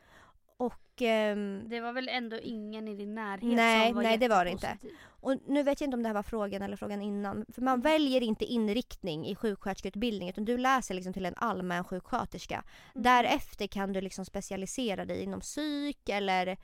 Och, 0.60 1.02
ehm, 1.02 1.64
Det 1.70 1.80
var 1.82 1.94
väl 1.94 2.10
ändå 2.10 2.38
ingen 2.40 2.88
i 2.88 2.96
din 2.96 3.16
närhet 3.16 3.56
Nej, 3.56 3.88
som 3.88 3.96
var 3.96 4.04
nej, 4.04 4.18
det 4.18 4.28
var 4.28 4.46
det 4.46 4.52
inte. 4.52 4.78
och 5.08 5.36
nu 5.48 5.64
vet 5.64 5.82
jag 5.82 5.88
inte 5.88 5.96
om 5.98 6.04
det 6.04 6.10
här 6.10 6.14
var 6.14 6.24
frågan 6.24 6.62
eller 6.62 6.76
frågan 6.78 7.02
innan. 7.02 7.46
För 7.54 7.62
man 7.62 7.82
väljer 7.82 8.22
inte 8.24 8.46
inriktning 8.46 9.26
i 9.28 9.36
sjuksköterskeutbildningen 9.36 10.34
utan 10.34 10.46
du 10.46 10.58
läser 10.58 10.94
liksom 10.96 11.14
till 11.14 11.26
en 11.26 11.34
allmän 11.38 11.84
sjuksköterska. 11.84 12.56
Mm. 12.96 13.04
Därefter 13.04 13.68
kan 13.68 13.94
du 13.94 14.02
liksom 14.02 14.26
specialisera 14.26 15.06
dig 15.06 15.24
inom 15.24 15.40
psyk 15.40 16.10
eller 16.10 16.58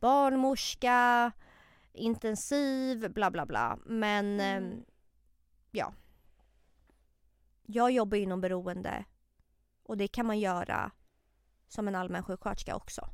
barnmorska, 0.00 1.32
intensiv, 1.92 3.10
bla 3.12 3.30
bla 3.30 3.46
bla. 3.46 3.78
Men 3.86 4.40
Mm. 4.40 4.64
ehm, 4.64 4.84
ja. 5.70 5.92
Jag 7.66 7.90
jobbar 7.90 8.16
inom 8.16 8.40
beroende 8.40 9.04
och 9.82 9.96
det 9.96 10.08
kan 10.08 10.26
man 10.26 10.38
göra 10.38 10.90
som 11.68 11.88
en 11.88 11.94
allmän 11.94 12.22
sjuksköterska 12.22 12.76
också. 12.76 13.08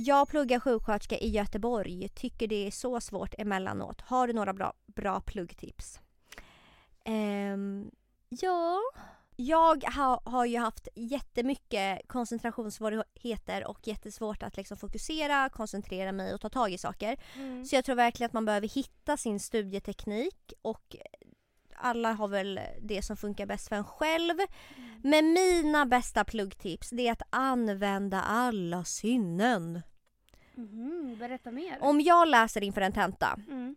Jag 0.00 0.28
pluggar 0.28 0.60
sjuksköterska 0.60 1.18
i 1.18 1.28
Göteborg. 1.28 2.08
Tycker 2.08 2.46
det 2.46 2.66
är 2.66 2.70
så 2.70 3.00
svårt 3.00 3.34
emellanåt. 3.38 4.00
Har 4.00 4.26
du 4.26 4.32
några 4.32 4.52
bra, 4.52 4.72
bra 4.86 5.20
pluggtips? 5.20 6.00
Ehm, 7.04 7.90
ja, 8.28 8.80
jag 9.36 9.84
ha, 9.84 10.22
har 10.24 10.44
ju 10.44 10.58
haft 10.58 10.88
jättemycket 10.94 12.08
koncentrationssvårigheter 12.08 13.66
och 13.66 13.86
jättesvårt 13.86 14.42
att 14.42 14.56
liksom 14.56 14.76
fokusera, 14.76 15.48
koncentrera 15.48 16.12
mig 16.12 16.34
och 16.34 16.40
ta 16.40 16.48
tag 16.48 16.72
i 16.72 16.78
saker. 16.78 17.16
Mm. 17.36 17.64
Så 17.64 17.74
jag 17.74 17.84
tror 17.84 17.96
verkligen 17.96 18.26
att 18.26 18.32
man 18.32 18.44
behöver 18.44 18.68
hitta 18.68 19.16
sin 19.16 19.40
studieteknik 19.40 20.52
och 20.62 20.96
alla 21.80 22.12
har 22.12 22.28
väl 22.28 22.60
det 22.80 23.02
som 23.02 23.16
funkar 23.16 23.46
bäst 23.46 23.68
för 23.68 23.76
en 23.76 23.84
själv. 23.84 24.34
Men 25.02 25.32
mina 25.32 25.86
bästa 25.86 26.24
pluggtips 26.24 26.90
det 26.90 27.08
är 27.08 27.12
att 27.12 27.22
använda 27.30 28.20
alla 28.22 28.84
sinnen. 28.84 29.82
Mhm, 30.54 31.16
berätta 31.18 31.50
mer. 31.50 31.78
Om 31.80 32.00
jag 32.00 32.28
läser 32.28 32.62
inför 32.62 32.80
en 32.80 32.92
tenta, 32.92 33.38
Mm. 33.48 33.76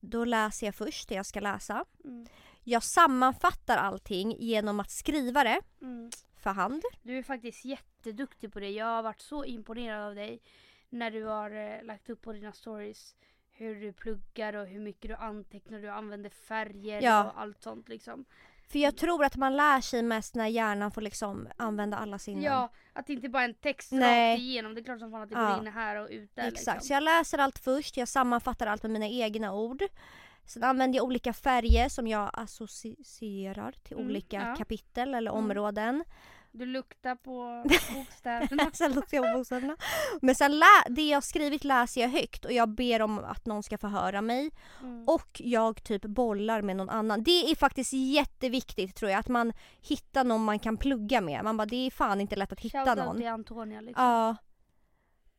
då 0.00 0.24
läser 0.24 0.66
jag 0.66 0.74
först 0.74 1.08
det 1.08 1.14
jag 1.14 1.26
ska 1.26 1.40
läsa. 1.40 1.84
Mm. 2.04 2.26
Jag 2.62 2.82
sammanfattar 2.82 3.76
allting 3.76 4.36
genom 4.38 4.80
att 4.80 4.90
skriva 4.90 5.44
det 5.44 5.60
Mm. 5.82 6.10
för 6.36 6.50
hand. 6.50 6.82
Du 7.02 7.18
är 7.18 7.22
faktiskt 7.22 7.64
jätteduktig 7.64 8.52
på 8.52 8.60
det. 8.60 8.70
Jag 8.70 8.86
har 8.86 9.02
varit 9.02 9.20
så 9.20 9.44
imponerad 9.44 10.02
av 10.08 10.14
dig 10.14 10.42
när 10.90 11.10
du 11.10 11.24
har 11.24 11.50
eh, 11.50 11.82
lagt 11.84 12.10
upp 12.10 12.22
på 12.22 12.32
dina 12.32 12.52
stories 12.52 13.14
hur 13.56 13.80
du 13.80 13.92
pluggar 13.92 14.52
och 14.56 14.66
hur 14.66 14.80
mycket 14.80 15.08
du 15.10 15.14
antecknar, 15.14 15.78
du 15.78 15.88
använder 15.90 16.30
färger 16.30 17.02
Ja. 17.02 17.24
och 17.24 17.40
allt 17.40 17.62
sånt 17.62 17.88
liksom. 17.88 18.24
För 18.68 18.78
jag 18.78 18.96
tror 18.96 19.24
att 19.24 19.36
man 19.36 19.56
lär 19.56 19.80
sig 19.80 20.02
mest 20.02 20.34
när 20.34 20.46
hjärnan 20.46 20.90
får 20.90 21.00
liksom 21.00 21.48
använda 21.56 21.96
alla 21.96 22.18
sinnen. 22.18 22.42
Ja, 22.42 22.72
att 22.92 23.06
det 23.06 23.12
inte 23.12 23.28
bara 23.28 23.42
är 23.44 23.48
en 23.48 23.54
text 23.54 23.92
Nej. 23.92 24.32
rakt 24.32 24.40
igenom. 24.40 24.74
Det 24.74 24.80
är 24.80 24.84
klart 24.84 24.98
som 24.98 25.10
fan 25.10 25.22
att 25.22 25.28
det 25.30 25.34
Ja. 25.34 25.48
går 25.56 25.66
in 25.66 25.72
här 25.72 25.96
och 25.96 26.08
ut 26.10 26.34
där 26.36 26.42
Exakt, 26.48 26.56
liksom. 26.76 26.80
så 26.86 26.92
jag 26.92 27.02
läser 27.02 27.38
allt 27.38 27.58
först, 27.58 27.96
jag 27.96 28.08
sammanfattar 28.08 28.66
allt 28.66 28.82
med 28.82 28.90
mina 28.92 29.06
egna 29.08 29.54
ord. 29.54 29.82
Sen 30.46 30.64
använder 30.64 30.96
jag 30.96 31.04
olika 31.06 31.32
färger 31.32 31.88
som 31.88 32.06
jag 32.06 32.30
associerar 32.32 33.72
till 33.82 33.96
Mm, 33.96 34.06
olika 34.08 34.36
ja. 34.48 34.54
kapitel 34.56 35.14
eller 35.14 35.30
Mm. 35.30 35.44
områden. 35.44 36.04
Du 36.56 36.66
luktar 36.66 37.14
på 37.16 37.64
bokstäverna. 37.94 38.70
sen 38.72 38.92
luktar 38.92 39.16
jag 39.16 39.32
på 39.32 39.38
bokstäverna. 39.38 39.76
Men 40.22 40.34
sen 40.34 40.58
lä- 40.58 40.88
det 40.90 41.08
jag 41.08 41.24
skrivit 41.24 41.64
läser 41.64 42.00
jag 42.00 42.08
högt 42.08 42.44
och 42.44 42.52
jag 42.52 42.68
ber 42.68 43.02
om 43.02 43.18
att 43.18 43.46
någon 43.46 43.62
ska 43.62 43.78
få 43.78 43.86
höra 43.86 44.22
mig. 44.22 44.50
Mm. 44.82 45.08
Och 45.08 45.40
jag 45.44 45.84
typ 45.84 46.02
bollar 46.02 46.62
med 46.62 46.76
någon 46.76 46.90
annan. 46.90 47.22
Det 47.22 47.50
är 47.50 47.56
faktiskt 47.56 47.92
jätteviktigt 47.92 48.96
tror 48.96 49.10
jag 49.10 49.18
att 49.20 49.28
man 49.28 49.52
hittar 49.80 50.24
någon 50.24 50.44
man 50.44 50.58
kan 50.58 50.76
plugga 50.76 51.20
med. 51.20 51.44
Man 51.44 51.56
bara 51.56 51.66
det 51.66 51.86
är 51.86 51.90
fan 51.90 52.20
inte 52.20 52.36
lätt 52.36 52.52
att 52.52 52.60
hitta 52.60 52.84
Shoutout 52.84 53.04
någon. 53.04 53.16
till 53.16 53.28
Antonia 53.28 53.80
liksom. 53.80 54.04
Ja. 54.04 54.36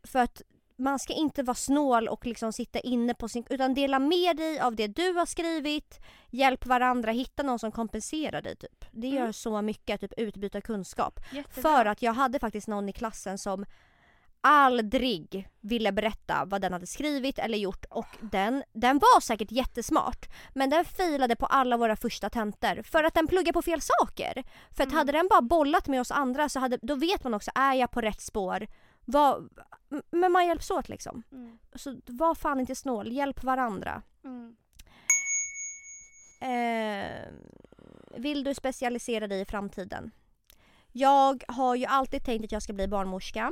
För 0.04 0.20
att 0.20 0.42
man 0.78 1.00
ska 1.00 1.14
inte 1.14 1.44
vara 1.44 1.56
snål 1.56 2.08
och 2.08 2.26
liksom 2.26 2.54
sitta 2.54 2.80
inne 2.80 3.14
på 3.14 3.30
sin... 3.30 3.46
Utan 3.50 3.74
dela 3.74 4.00
med 4.00 4.38
dig 4.38 4.60
av 4.60 4.76
det 4.76 4.88
du 4.88 5.12
har 5.14 5.26
skrivit. 5.26 6.00
Hjälp 6.30 6.66
varandra, 6.66 7.12
hitta 7.12 7.44
någon 7.44 7.60
som 7.60 7.72
kompenserar 7.72 8.42
dig 8.42 8.56
typ. 8.56 8.86
Det 8.92 9.08
gör 9.08 9.20
Mm. 9.22 9.34
så 9.34 9.62
mycket 9.62 9.94
att 9.96 10.02
typ 10.02 10.20
utbyta 10.20 10.62
kunskap. 10.62 11.20
Jättebra. 11.32 11.62
För 11.62 11.86
att 11.86 12.02
jag 12.02 12.14
hade 12.14 12.40
faktiskt 12.40 12.68
någon 12.68 12.90
i 12.90 12.94
klassen 12.94 13.38
som 13.38 13.66
aldrig 14.42 15.50
ville 15.62 15.92
berätta 15.92 16.46
vad 16.46 16.62
den 16.62 16.74
hade 16.74 16.88
skrivit 16.88 17.40
eller 17.40 17.58
gjort 17.58 17.86
och 17.90 18.06
den, 18.22 18.64
den 18.74 19.00
var 19.00 19.22
säkert 19.22 19.52
jättesmart 19.52 20.26
men 20.54 20.70
den 20.70 20.86
failade 20.86 21.36
på 21.36 21.46
alla 21.46 21.78
våra 21.78 21.96
första 21.96 22.30
tentor 22.30 22.82
för 22.84 23.04
att 23.04 23.14
den 23.14 23.28
pluggar 23.28 23.54
på 23.54 23.62
fel 23.62 23.82
saker. 23.82 24.44
För 24.72 24.84
att 24.84 24.90
Mm. 24.90 24.98
hade 24.98 25.12
den 25.12 25.28
bara 25.28 25.42
bollat 25.42 25.88
med 25.88 26.02
oss 26.02 26.12
andra 26.12 26.50
så 26.50 26.60
hade, 26.60 26.80
då 26.82 26.96
vet 26.96 27.24
man 27.24 27.34
också, 27.34 27.52
är 27.56 27.74
jag 27.74 27.92
på 27.92 28.02
rätt 28.02 28.22
spår? 28.22 28.68
Vad, 29.06 29.50
m- 29.92 30.02
men 30.12 30.32
man 30.32 30.48
hjälps 30.48 30.72
åt 30.72 30.90
liksom. 30.90 31.24
Mm. 31.32 31.58
Så 31.76 32.00
var 32.06 32.36
fan 32.36 32.60
inte 32.60 32.76
snål, 32.76 33.12
hjälp 33.12 33.44
varandra. 33.44 34.02
Mm. 34.24 34.56
Eh, 36.42 37.28
vill 38.18 38.44
du 38.44 38.54
specialisera 38.56 39.28
dig 39.28 39.42
i 39.42 39.46
framtiden? 39.46 40.12
Jag 40.92 41.44
har 41.48 41.76
ju 41.76 41.86
alltid 41.86 42.26
tänkt 42.26 42.46
att 42.46 42.52
jag 42.52 42.62
ska 42.64 42.74
bli 42.74 42.88
barnmorska. 42.88 43.52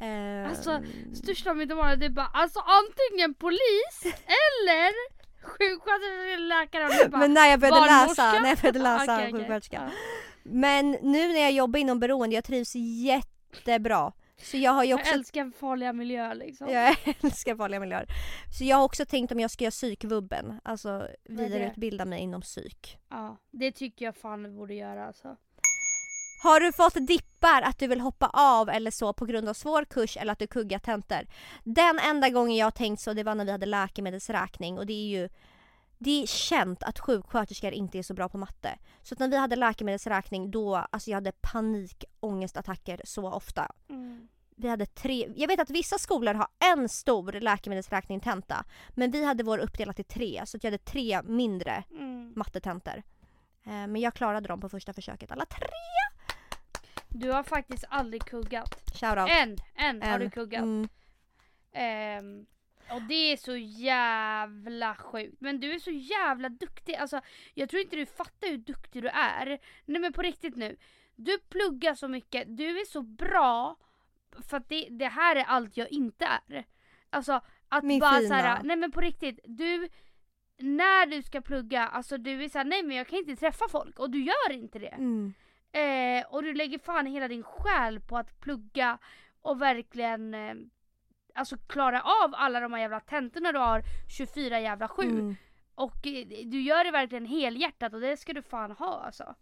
Eh, 0.00 0.48
Alltså, 0.50 0.82
Största 1.14 1.54
mitt 1.54 1.68
barn 1.68 1.98
det 1.98 2.06
är 2.06 2.10
bara 2.10 2.30
alltså 2.34 2.58
antingen 2.60 3.34
polis 3.34 4.02
eller 4.26 4.92
sjuksköterska 5.46 6.34
eller 6.34 6.46
läkare. 6.46 7.08
Bara, 7.08 7.18
men 7.18 7.34
när 7.34 7.46
jag 7.46 7.60
började 7.60 7.80
läsa, 7.86 8.32
när 8.32 8.48
jag 8.48 8.58
började 8.58 8.78
läsa 8.78 9.02
Okej, 9.14 9.16
okej. 9.28 9.32
sjuksköterska. 9.32 9.82
Ja. 9.86 9.90
Men 10.42 10.90
nu 10.90 11.28
när 11.28 11.40
jag 11.40 11.52
jobbar 11.52 11.80
inom 11.80 12.00
beroende, 12.00 12.34
jag 12.34 12.44
trivs 12.44 12.74
jättebra. 12.74 14.12
Så 14.42 14.56
jag 14.56 14.72
har 14.72 14.84
ju 14.84 14.90
Jag 14.90 15.00
också 15.00 15.14
älskar 15.14 15.50
farliga 15.50 15.92
miljöer 15.92 16.34
liksom. 16.34 16.68
Jag 16.68 16.96
älskar 17.22 17.56
farliga 17.56 17.80
miljöer. 17.80 18.06
Så 18.58 18.64
jag 18.64 18.76
har 18.76 18.84
också 18.84 19.06
tänkt 19.06 19.32
om 19.32 19.40
jag 19.40 19.50
ska 19.50 19.64
göra 19.64 19.70
psykvubben. 19.70 20.60
Alltså 20.64 21.08
vidareutbilda 21.24 22.04
mig 22.04 22.20
inom 22.20 22.40
psyk. 22.40 22.98
Ja, 23.10 23.36
det 23.50 23.72
tycker 23.72 24.04
jag 24.04 24.16
fan 24.16 24.42
du 24.42 24.50
borde 24.50 24.74
göra 24.74 25.06
alltså. 25.06 25.36
Har 26.42 26.60
du 26.60 26.72
fått 26.72 27.06
dippar 27.06 27.62
att 27.62 27.78
du 27.78 27.86
vill 27.86 28.00
hoppa 28.00 28.30
av 28.32 28.68
eller 28.68 28.90
så 28.90 29.12
på 29.12 29.26
grund 29.26 29.48
av 29.48 29.54
svår 29.54 29.84
kurs 29.84 30.16
eller 30.16 30.32
att 30.32 30.38
du 30.38 30.46
kuggar 30.46 30.78
tentor? 30.78 31.26
Den 31.64 31.98
enda 31.98 32.28
gången 32.28 32.56
jag 32.56 32.66
har 32.66 32.70
tänkt 32.70 33.00
så 33.00 33.12
det 33.12 33.22
var 33.22 33.34
när 33.34 33.44
vi 33.44 33.50
hade 33.50 33.66
läkemedelsräkning 33.66 34.78
och 34.78 34.86
det 34.86 34.92
är 34.92 35.08
ju 35.20 35.28
det 36.02 36.22
är 36.22 36.26
känt 36.26 36.82
att 36.82 36.98
sjuksköterskor 36.98 37.72
inte 37.72 37.98
är 37.98 38.02
så 38.02 38.14
bra 38.14 38.28
på 38.28 38.38
matte. 38.38 38.78
Så 39.02 39.14
att 39.14 39.18
när 39.18 39.28
vi 39.28 39.36
hade 39.36 39.56
läkemedelsräkning 39.56 40.50
då, 40.50 40.76
alltså 40.76 41.10
jag 41.10 41.16
hade 41.16 41.32
panikångestattacker 41.40 43.00
så 43.04 43.30
ofta. 43.32 43.72
Mm. 43.88 44.28
Vi 44.56 44.68
hade 44.68 44.86
tre, 44.86 45.32
jag 45.36 45.48
vet 45.48 45.60
att 45.60 45.70
vissa 45.70 45.98
skolor 45.98 46.34
har 46.34 46.48
en 46.74 46.88
stor 46.88 47.32
läkemedelsräkning 47.32 48.20
tenta. 48.20 48.64
Men 48.90 49.10
vi 49.10 49.24
hade 49.24 49.42
vår 49.44 49.58
uppdelat 49.58 49.98
i 50.00 50.04
tre, 50.04 50.42
så 50.46 50.58
jag 50.62 50.70
hade 50.70 50.78
tre 50.84 51.22
mindre 51.22 51.84
Mm. 51.90 52.32
mattetentor. 52.36 53.02
Eh, 53.64 53.70
Men 53.72 53.96
jag 53.96 54.14
klarade 54.14 54.48
dem 54.48 54.60
på 54.60 54.68
första 54.68 54.92
försöket. 54.92 55.30
Alla 55.30 55.46
tre! 55.46 55.66
Du 57.08 57.30
har 57.30 57.42
faktiskt 57.42 57.84
aldrig 57.88 58.24
kuggat. 58.24 58.74
Shoutout. 59.00 59.30
En, 59.30 59.56
en, 59.74 60.02
har 60.02 60.08
En. 60.14 60.20
du 60.20 60.30
kuggat. 60.30 60.62
Mm. 60.62 60.88
Ehm, 61.72 62.46
och 62.92 63.02
det 63.02 63.32
är 63.32 63.36
så 63.36 63.56
jävla 63.56 64.94
sjukt. 64.94 65.40
Men 65.40 65.60
du 65.60 65.72
är 65.72 65.78
så 65.78 65.90
jävla 65.90 66.48
duktig. 66.48 66.94
Alltså, 66.94 67.20
jag 67.54 67.68
tror 67.68 67.82
inte 67.82 67.96
du 67.96 68.06
fattar 68.06 68.48
hur 68.48 68.58
duktig 68.58 69.02
du 69.02 69.08
är. 69.08 69.58
Nej 69.84 70.00
men 70.00 70.12
på 70.12 70.22
riktigt 70.22 70.56
nu. 70.56 70.76
Du 71.16 71.38
pluggar 71.38 71.94
så 71.94 72.08
mycket. 72.08 72.56
Du 72.56 72.80
är 72.80 72.84
så 72.84 73.02
bra. 73.02 73.76
För 74.48 74.56
att 74.56 74.68
det, 74.68 74.88
det 74.90 75.08
här 75.08 75.36
är 75.36 75.44
allt 75.44 75.76
jag 75.76 75.92
inte 75.92 76.24
är. 76.24 76.66
Alltså 77.10 77.40
att 77.68 77.84
Min 77.84 78.00
bara 78.00 78.20
såhär, 78.20 78.62
nej 78.62 78.76
men 78.76 78.92
på 78.92 79.00
riktigt. 79.00 79.40
Du, 79.44 79.88
när 80.58 81.06
du 81.06 81.22
ska 81.22 81.40
plugga, 81.40 81.88
alltså 81.88 82.18
du 82.18 82.44
är 82.44 82.48
såhär, 82.48 82.64
nej 82.64 82.82
men 82.82 82.96
jag 82.96 83.06
kan 83.06 83.18
inte 83.18 83.36
träffa 83.36 83.64
folk. 83.70 83.98
Och 83.98 84.10
du 84.10 84.24
gör 84.24 84.52
inte 84.52 84.78
det. 84.78 84.86
Mm. 84.98 85.34
Eh, 85.72 86.26
och 86.26 86.42
du 86.42 86.54
lägger 86.54 86.78
fan 86.78 87.06
hela 87.06 87.28
din 87.28 87.42
själ 87.42 88.00
på 88.00 88.18
att 88.18 88.40
plugga 88.40 88.98
och 89.42 89.62
verkligen 89.62 90.34
eh, 90.34 90.54
alltså 91.34 91.56
klara 91.56 92.02
av 92.02 92.34
alla 92.34 92.60
de 92.60 92.72
här 92.72 92.80
jävla 92.80 93.00
tentorna 93.00 93.52
du 93.52 93.58
har 93.58 93.82
24 94.08 94.60
jävla 94.60 94.88
7. 94.88 95.02
Mm. 95.02 95.36
Och 95.74 96.06
eh, 96.06 96.26
du 96.46 96.62
gör 96.62 96.84
det 96.84 96.90
verkligen 96.90 97.26
helhjärtat 97.26 97.94
och 97.94 98.00
det 98.00 98.16
ska 98.16 98.32
du 98.32 98.42
fan 98.42 98.70
ha 98.70 99.02
alltså. 99.04 99.34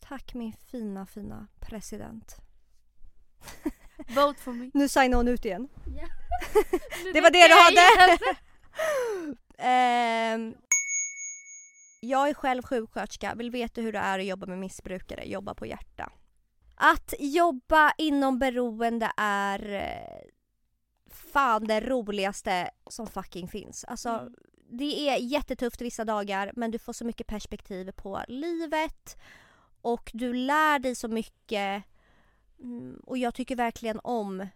Tack 0.00 0.34
min 0.34 0.52
fina 0.52 1.06
fina 1.06 1.46
president. 1.60 2.36
Vote 4.08 4.40
for 4.40 4.52
me. 4.52 4.70
Nu 4.74 4.88
signar 4.88 5.16
hon 5.16 5.28
ut 5.28 5.44
igen. 5.44 5.68
Nu 7.04 7.12
Det 7.12 7.20
var 7.20 7.30
det 7.30 7.48
du 7.48 7.54
hade! 7.54 8.18
Ehm, 9.62 10.54
jag 12.00 12.28
är 12.28 12.34
själv 12.34 12.62
sjuksköterska, 12.62 13.34
vill 13.34 13.50
veta 13.50 13.80
hur 13.80 13.92
det 13.92 13.98
är 13.98 14.18
att 14.18 14.24
jobba 14.24 14.46
med 14.46 14.58
missbrukare, 14.58 15.24
jobba 15.24 15.54
på 15.54 15.66
hjärta. 15.66 16.12
Att 16.74 17.14
jobba 17.18 17.92
inom 17.98 18.38
beroende 18.38 19.12
är 19.16 19.72
eh, 19.72 20.28
fan 21.32 21.64
det 21.66 21.80
roligaste 21.80 22.70
som 22.90 23.06
fucking 23.06 23.48
finns. 23.48 23.84
Alltså, 23.84 24.08
Mm. 24.08 24.34
det 24.70 25.08
är 25.08 25.16
jättetufft 25.16 25.80
vissa 25.80 26.04
dagar 26.04 26.52
men 26.56 26.70
du 26.70 26.78
får 26.78 26.92
så 26.92 27.04
mycket 27.04 27.26
perspektiv 27.26 27.92
på 27.92 28.20
livet 28.28 29.16
och 29.82 30.10
du 30.14 30.32
lär 30.34 30.78
dig 30.78 30.94
så 30.94 31.08
mycket 31.08 31.82
Mm, 32.62 33.00
och 33.06 33.18
jag 33.18 33.34
tycker 33.34 33.56
verkligen 33.56 34.00
om 34.04 34.46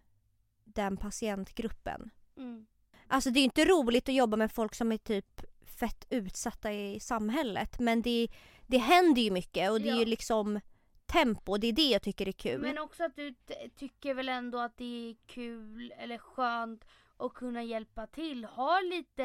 den 0.64 0.96
patientgruppen. 0.96 2.10
Mm. 2.36 2.66
Alltså 3.08 3.30
det 3.30 3.40
är 3.40 3.44
inte 3.44 3.64
roligt 3.64 4.08
att 4.08 4.14
jobba 4.14 4.36
med 4.36 4.52
folk 4.52 4.74
som 4.74 4.92
är 4.92 4.96
typ 4.98 5.40
fett 5.64 6.06
utsatta 6.10 6.72
i 6.72 7.00
samhället 7.00 7.78
men 7.78 8.02
det, 8.02 8.28
det 8.66 8.78
händer 8.78 9.22
ju 9.22 9.30
mycket 9.30 9.70
och 9.70 9.80
det 9.80 9.88
är 9.88 9.92
Ja. 9.92 9.98
ju 9.98 10.04
liksom 10.04 10.60
tempo, 11.06 11.56
det 11.56 11.66
är 11.66 11.72
det 11.72 11.88
jag 11.90 12.02
tycker 12.02 12.28
är 12.28 12.32
kul. 12.32 12.60
Men 12.60 12.78
också 12.78 13.04
att 13.04 13.16
du 13.16 13.34
tycker 13.76 14.14
väl 14.14 14.28
ändå 14.28 14.58
att 14.58 14.76
det 14.76 15.10
är 15.10 15.16
kul 15.26 15.92
eller 15.98 16.18
skönt 16.18 16.84
att 17.16 17.34
kunna 17.34 17.62
hjälpa 17.62 18.06
till. 18.06 18.44
Ha 18.44 18.80
lite, 18.80 19.24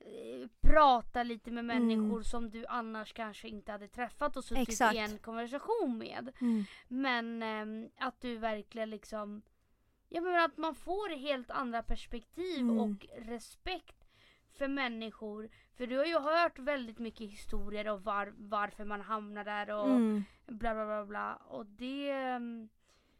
eh, 0.00 0.48
prata 0.60 1.22
lite 1.22 1.50
med 1.50 1.64
Mm. 1.64 1.86
människor 1.86 2.22
som 2.22 2.50
du 2.50 2.66
annars 2.66 3.12
kanske 3.12 3.48
inte 3.48 3.72
hade 3.72 3.88
träffat 3.88 4.36
och 4.36 4.44
suttit 4.44 4.68
Exakt. 4.68 4.94
i 4.94 4.98
en 4.98 5.18
konversation 5.18 5.98
med. 5.98 6.32
Mm. 6.40 6.64
Men 6.88 7.42
ehm, 7.42 7.88
att 7.98 8.20
du 8.20 8.36
verkligen 8.36 8.90
liksom 8.90 9.42
Ja 10.08 10.20
men 10.20 10.44
att 10.44 10.56
man 10.56 10.74
får 10.74 11.16
helt 11.16 11.50
andra 11.50 11.82
perspektiv 11.82 12.58
Mm. 12.58 12.78
och 12.78 13.06
respekt 13.18 14.03
för 14.58 14.68
människor. 14.68 15.48
För 15.76 15.86
du 15.86 15.98
har 15.98 16.04
ju 16.04 16.18
hört 16.18 16.58
väldigt 16.58 16.98
mycket 16.98 17.30
historier 17.30 17.88
om 17.88 18.02
var, 18.02 18.32
varför 18.36 18.84
man 18.84 19.00
hamnar 19.00 19.44
där 19.44 19.70
och 19.70 19.86
Mm. 19.90 20.24
bla 20.46 20.74
bla 20.74 20.84
bla 20.86 21.04
bla. 21.04 21.34
Och 21.34 21.66
det... 21.66 22.10
ehm, 22.10 22.68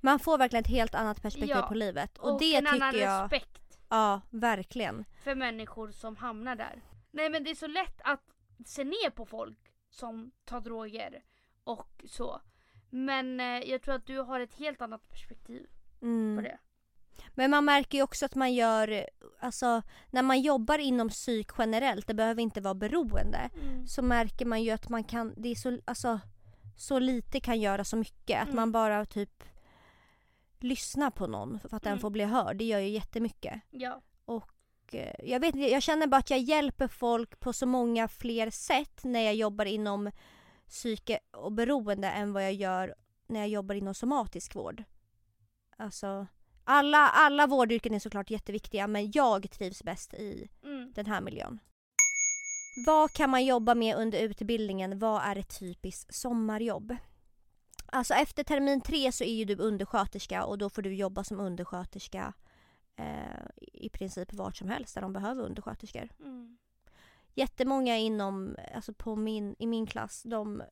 Man 0.00 0.18
får 0.18 0.38
verkligen 0.38 0.60
ett 0.64 0.70
helt 0.70 0.94
annat 0.94 1.22
perspektiv 1.22 1.56
Ja, 1.56 1.66
på 1.68 1.74
livet 1.74 2.18
och, 2.18 2.32
Och, 2.32 2.40
det 2.40 2.56
en 2.56 2.66
annan 2.66 2.92
tycker 2.92 3.04
jag, 3.06 3.22
respekt 3.22 3.78
ja 3.88 4.20
verkligen. 4.30 5.04
för 5.24 5.34
människor 5.34 5.90
som 5.90 6.16
hamnar 6.16 6.56
där. 6.56 6.82
Nej 7.10 7.30
men 7.30 7.44
det 7.44 7.50
är 7.50 7.54
så 7.54 7.66
lätt 7.66 8.00
att 8.04 8.22
se 8.66 8.84
ner 8.84 9.10
på 9.10 9.26
folk 9.26 9.58
som 9.90 10.30
tar 10.44 10.60
droger 10.60 11.22
och 11.64 12.04
så. 12.06 12.40
Men 12.90 13.40
eh, 13.40 13.46
jag 13.70 13.82
tror 13.82 13.94
att 13.94 14.06
du 14.06 14.18
har 14.18 14.40
ett 14.40 14.54
helt 14.54 14.82
annat 14.82 15.08
perspektiv 15.08 15.66
på 16.00 16.06
Mm. 16.06 16.44
det. 16.44 16.58
Men 17.34 17.50
man 17.50 17.64
märker 17.64 17.98
ju 17.98 18.02
också 18.04 18.24
att 18.26 18.34
man 18.34 18.54
gör, 18.54 19.06
alltså 19.40 19.82
när 20.10 20.22
man 20.22 20.40
jobbar 20.40 20.78
inom 20.78 21.08
psyk 21.08 21.50
generellt, 21.58 22.06
det 22.06 22.14
behöver 22.14 22.42
inte 22.42 22.60
vara 22.60 22.74
beroende, 22.74 23.50
Mm. 23.62 23.86
så 23.86 24.02
märker 24.02 24.46
man 24.46 24.62
ju 24.62 24.70
att 24.70 24.88
man 24.88 25.04
kan, 25.04 25.34
det 25.36 25.48
är 25.48 25.54
så, 25.54 25.78
alltså 25.84 26.20
så 26.76 26.98
lite 26.98 27.40
kan 27.40 27.60
göra 27.60 27.84
så 27.84 27.96
mycket. 27.96 28.38
Att 28.42 28.48
Mm. 28.48 28.56
man 28.56 28.72
bara 28.72 29.04
typ 29.06 29.44
lyssnar 30.58 31.10
på 31.10 31.26
någon 31.26 31.60
för 31.60 31.76
att 31.76 31.82
den 31.82 31.92
Mm. 31.92 32.00
får 32.00 32.10
bli 32.10 32.24
hörd. 32.24 32.56
Det 32.56 32.64
gör 32.64 32.78
ju 32.78 32.88
jättemycket. 32.88 33.60
Ja. 33.70 34.00
Och, 34.24 34.50
eh, 34.94 35.14
jag, 35.24 35.40
vet, 35.40 35.54
inte, 35.54 35.70
jag 35.70 35.82
känner 35.82 36.06
bara 36.06 36.16
att 36.16 36.30
jag 36.30 36.38
hjälper 36.40 36.88
folk 36.88 37.40
på 37.40 37.52
så 37.52 37.66
många 37.66 38.08
fler 38.08 38.50
sätt 38.50 39.04
när 39.04 39.20
jag 39.20 39.34
jobbar 39.34 39.64
inom 39.64 40.10
psyke 40.68 41.18
och 41.32 41.52
beroende 41.52 42.08
än 42.08 42.32
vad 42.32 42.44
jag 42.44 42.52
gör 42.54 42.94
när 43.26 43.40
jag 43.40 43.48
jobbar 43.48 43.74
inom 43.74 43.94
somatisk 43.94 44.54
vård. 44.54 44.84
Alltså, 45.76 46.26
alla, 46.64 46.98
alla 46.98 47.46
vårdyrken 47.46 47.94
är 47.94 47.98
såklart 47.98 48.30
jätteviktiga 48.30 48.86
men 48.86 49.10
jag 49.10 49.50
trivs 49.50 49.82
bäst 49.82 50.14
i 50.14 50.48
Mm. 50.62 50.92
den 50.92 51.06
här 51.06 51.20
miljön. 51.20 51.58
Vad 52.86 53.10
kan 53.12 53.30
man 53.30 53.44
jobba 53.44 53.74
med 53.74 53.96
under 53.96 54.18
utbildningen? 54.22 54.98
Vad 54.98 55.22
är 55.22 55.36
ett 55.36 55.58
typiskt 55.58 56.14
sommarjobb? 56.14 56.96
Alltså 57.86 58.14
efter 58.14 58.44
termin 58.44 58.80
tre 58.80 59.12
så 59.12 59.24
är 59.24 59.34
ju 59.34 59.44
du 59.44 59.56
undersköterska 59.56 60.44
och 60.44 60.58
då 60.58 60.70
får 60.70 60.82
du 60.82 60.94
jobba 60.94 61.24
som 61.24 61.40
undersköterska 61.40 62.32
eh, 62.96 63.46
i 63.72 63.88
princip 63.88 64.32
vart 64.34 64.56
som 64.56 64.68
helst 64.68 64.94
där 64.94 65.02
de 65.02 65.12
behöver 65.12 65.42
undersköterskor. 65.44 66.08
Mm. 66.20 66.58
Jättemånga 67.34 67.96
inom, 67.96 68.56
alltså 68.74 68.92
på 68.92 69.16
min, 69.16 69.56
i 69.58 69.66
min 69.66 69.86
klass, 69.86 70.22
de 70.22 70.62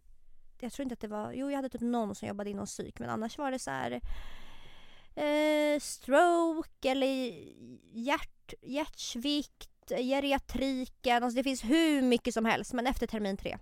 jag 0.61 0.73
tror 0.73 0.83
inte 0.83 0.93
att 0.93 1.01
det 1.01 1.09
var, 1.09 1.33
jo 1.33 1.51
jag 1.51 1.57
hade 1.57 1.69
typ 1.69 1.81
någon 1.81 2.15
som 2.15 2.29
jobbade 2.29 2.51
inom 2.51 2.67
psyk 2.67 2.99
men 2.99 3.11
annars 3.11 3.39
var 3.39 3.51
det 3.51 3.59
så 3.59 3.71
här 3.71 4.01
eh, 5.17 5.81
stroke 5.81 6.91
eller 6.91 7.33
hjärt, 7.93 8.55
hjärtsvikt, 8.63 9.69
geriatriken, 9.89 11.25
alltså 11.25 11.37
det 11.37 11.43
finns 11.43 11.65
hur 11.65 12.03
mycket 12.03 12.35
som 12.35 12.45
helst 12.45 12.73
men 12.73 12.87
efter 12.87 13.07
termin 13.07 13.37
tre. 13.37 13.59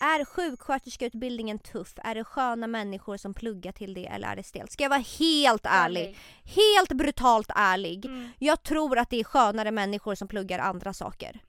Är 0.00 0.24
sjuksköterskeutbildningen 0.24 1.58
tuff? 1.58 1.94
Är 1.96 2.14
det 2.14 2.24
sköna 2.24 2.66
människor 2.66 3.16
som 3.16 3.34
pluggar 3.34 3.72
till 3.72 3.94
det 3.94 4.06
eller 4.06 4.28
är 4.28 4.36
det 4.36 4.42
stelt? 4.42 4.72
Ska 4.72 4.84
jag 4.84 4.90
vara 4.90 5.04
helt 5.18 5.66
ärlig? 5.66 6.16
Helt 6.44 6.92
brutalt 6.92 7.50
ärlig. 7.54 8.06
Mm. 8.06 8.28
Jag 8.38 8.62
tror 8.62 8.98
att 8.98 9.10
det 9.10 9.20
är 9.20 9.24
skönare 9.24 9.70
människor 9.70 10.14
som 10.14 10.28
pluggar 10.28 10.58
andra 10.58 10.92
saker. 10.92 11.40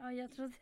Ja, 0.00 0.12
jag 0.12 0.34
trodde, 0.36 0.54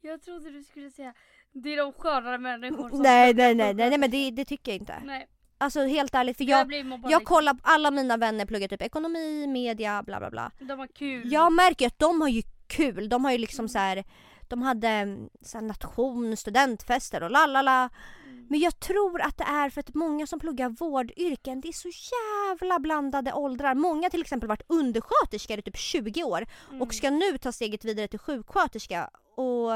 jag 0.00 0.22
trodde 0.22 0.50
du 0.50 0.64
skulle 0.64 0.90
säga 0.90 1.14
det 1.52 1.72
är 1.72 1.76
de 1.76 1.92
skönare 1.92 2.38
människor 2.38 2.88
som 2.88 3.02
Nej, 3.02 3.34
nej, 3.34 3.54
nej, 3.54 3.74
nej, 3.74 3.88
nej, 3.88 3.98
men 3.98 4.10
det, 4.10 4.30
det 4.30 4.44
tycker 4.44 4.72
jag 4.72 4.78
inte. 4.78 5.02
Nej, 5.04 5.28
Alltså 5.62 5.80
helt 5.86 6.14
ärligt, 6.14 6.36
för 6.36 6.44
jag, 6.44 6.72
jag, 6.72 6.84
jag 6.86 7.04
liksom. 7.04 7.24
kollar, 7.24 7.56
alla 7.62 7.90
mina 7.90 8.16
vänner 8.16 8.46
pluggar 8.46 8.68
typ 8.68 8.82
ekonomi, 8.82 9.46
media, 9.46 10.02
bla 10.02 10.18
bla 10.18 10.30
bla. 10.30 10.50
De 10.60 10.78
har 10.78 10.86
kul. 10.86 11.32
Jag 11.32 11.52
märker 11.52 11.86
att 11.86 11.98
de 11.98 12.20
har 12.20 12.28
ju 12.28 12.42
kul, 12.66 13.08
de 13.08 13.24
har 13.24 13.32
ju 13.32 13.38
liksom 13.38 13.62
Mm. 13.62 13.68
så 13.68 13.78
här. 13.78 14.04
De 14.48 14.62
hade 14.62 14.88
mm, 14.88 15.28
så 15.42 15.58
här 15.58 15.64
nation, 15.64 16.36
studentfester 16.36 17.22
och 17.22 17.30
lalala. 17.30 17.90
Mm. 18.26 18.46
Men 18.50 18.60
jag 18.60 18.80
tror 18.80 19.20
att 19.20 19.38
det 19.38 19.44
är 19.44 19.70
för 19.70 19.80
att 19.80 19.94
många 19.94 20.26
som 20.26 20.38
pluggar 20.40 20.68
vårdyrken, 20.68 21.60
det 21.60 21.68
är 21.68 21.72
så 21.72 21.88
jävla 21.88 22.78
blandade 22.78 23.32
åldrar. 23.32 23.74
Många 23.74 24.10
till 24.10 24.20
exempel 24.20 24.48
varit 24.48 24.62
undersköterskor 24.66 25.58
i 25.58 25.62
typ 25.62 25.76
20 25.76 26.24
år 26.24 26.46
Mm. 26.68 26.82
och 26.82 26.94
ska 26.94 27.10
nu 27.10 27.38
ta 27.38 27.52
steget 27.52 27.84
vidare 27.84 28.08
till 28.08 28.18
sjuksköterska. 28.18 29.10
Och 29.36 29.70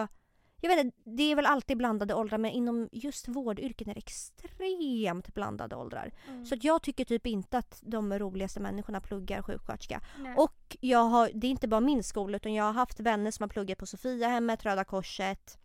jag 0.61 0.69
vet 0.77 0.85
inte, 0.85 0.99
det 1.05 1.23
är 1.23 1.37
väl 1.37 1.47
alltid 1.47 1.77
blandade 1.77 2.15
åldrar 2.15 2.39
men 2.39 2.51
inom 2.51 2.89
just 2.93 3.29
vårdyrken 3.29 3.89
är 3.89 3.95
det 3.95 3.99
extremt 3.99 5.35
blandade 5.35 5.77
åldrar. 5.77 6.13
Mm. 6.29 6.47
Så 6.47 6.57
jag 6.61 6.83
tycker 6.83 7.05
typ 7.05 7.27
inte 7.27 7.59
att 7.59 7.81
de 7.83 8.19
roligaste 8.19 8.61
människorna 8.61 9.01
pluggar 9.01 9.43
sjuksköterska. 9.43 10.01
Nej. 10.19 10.35
Och 10.37 10.77
jag 10.81 11.05
har, 11.05 11.31
det 11.35 11.47
är 11.47 11.51
inte 11.51 11.69
bara 11.69 11.81
min 11.81 12.03
skola 12.03 12.37
utan 12.37 12.55
jag 12.55 12.65
har 12.65 12.73
haft 12.73 13.01
vänner 13.01 13.31
som 13.31 13.43
har 13.43 13.49
pluggat 13.49 13.79
på 13.79 13.87
Sofiahemmet, 13.87 14.65
Röda 14.65 14.85
Korset. 14.85 15.59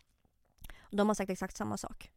Och 0.80 0.98
de 0.98 1.08
har 1.08 1.16
sagt 1.16 1.30
exakt 1.30 1.58
samma 1.58 1.78
sak. 1.78 2.12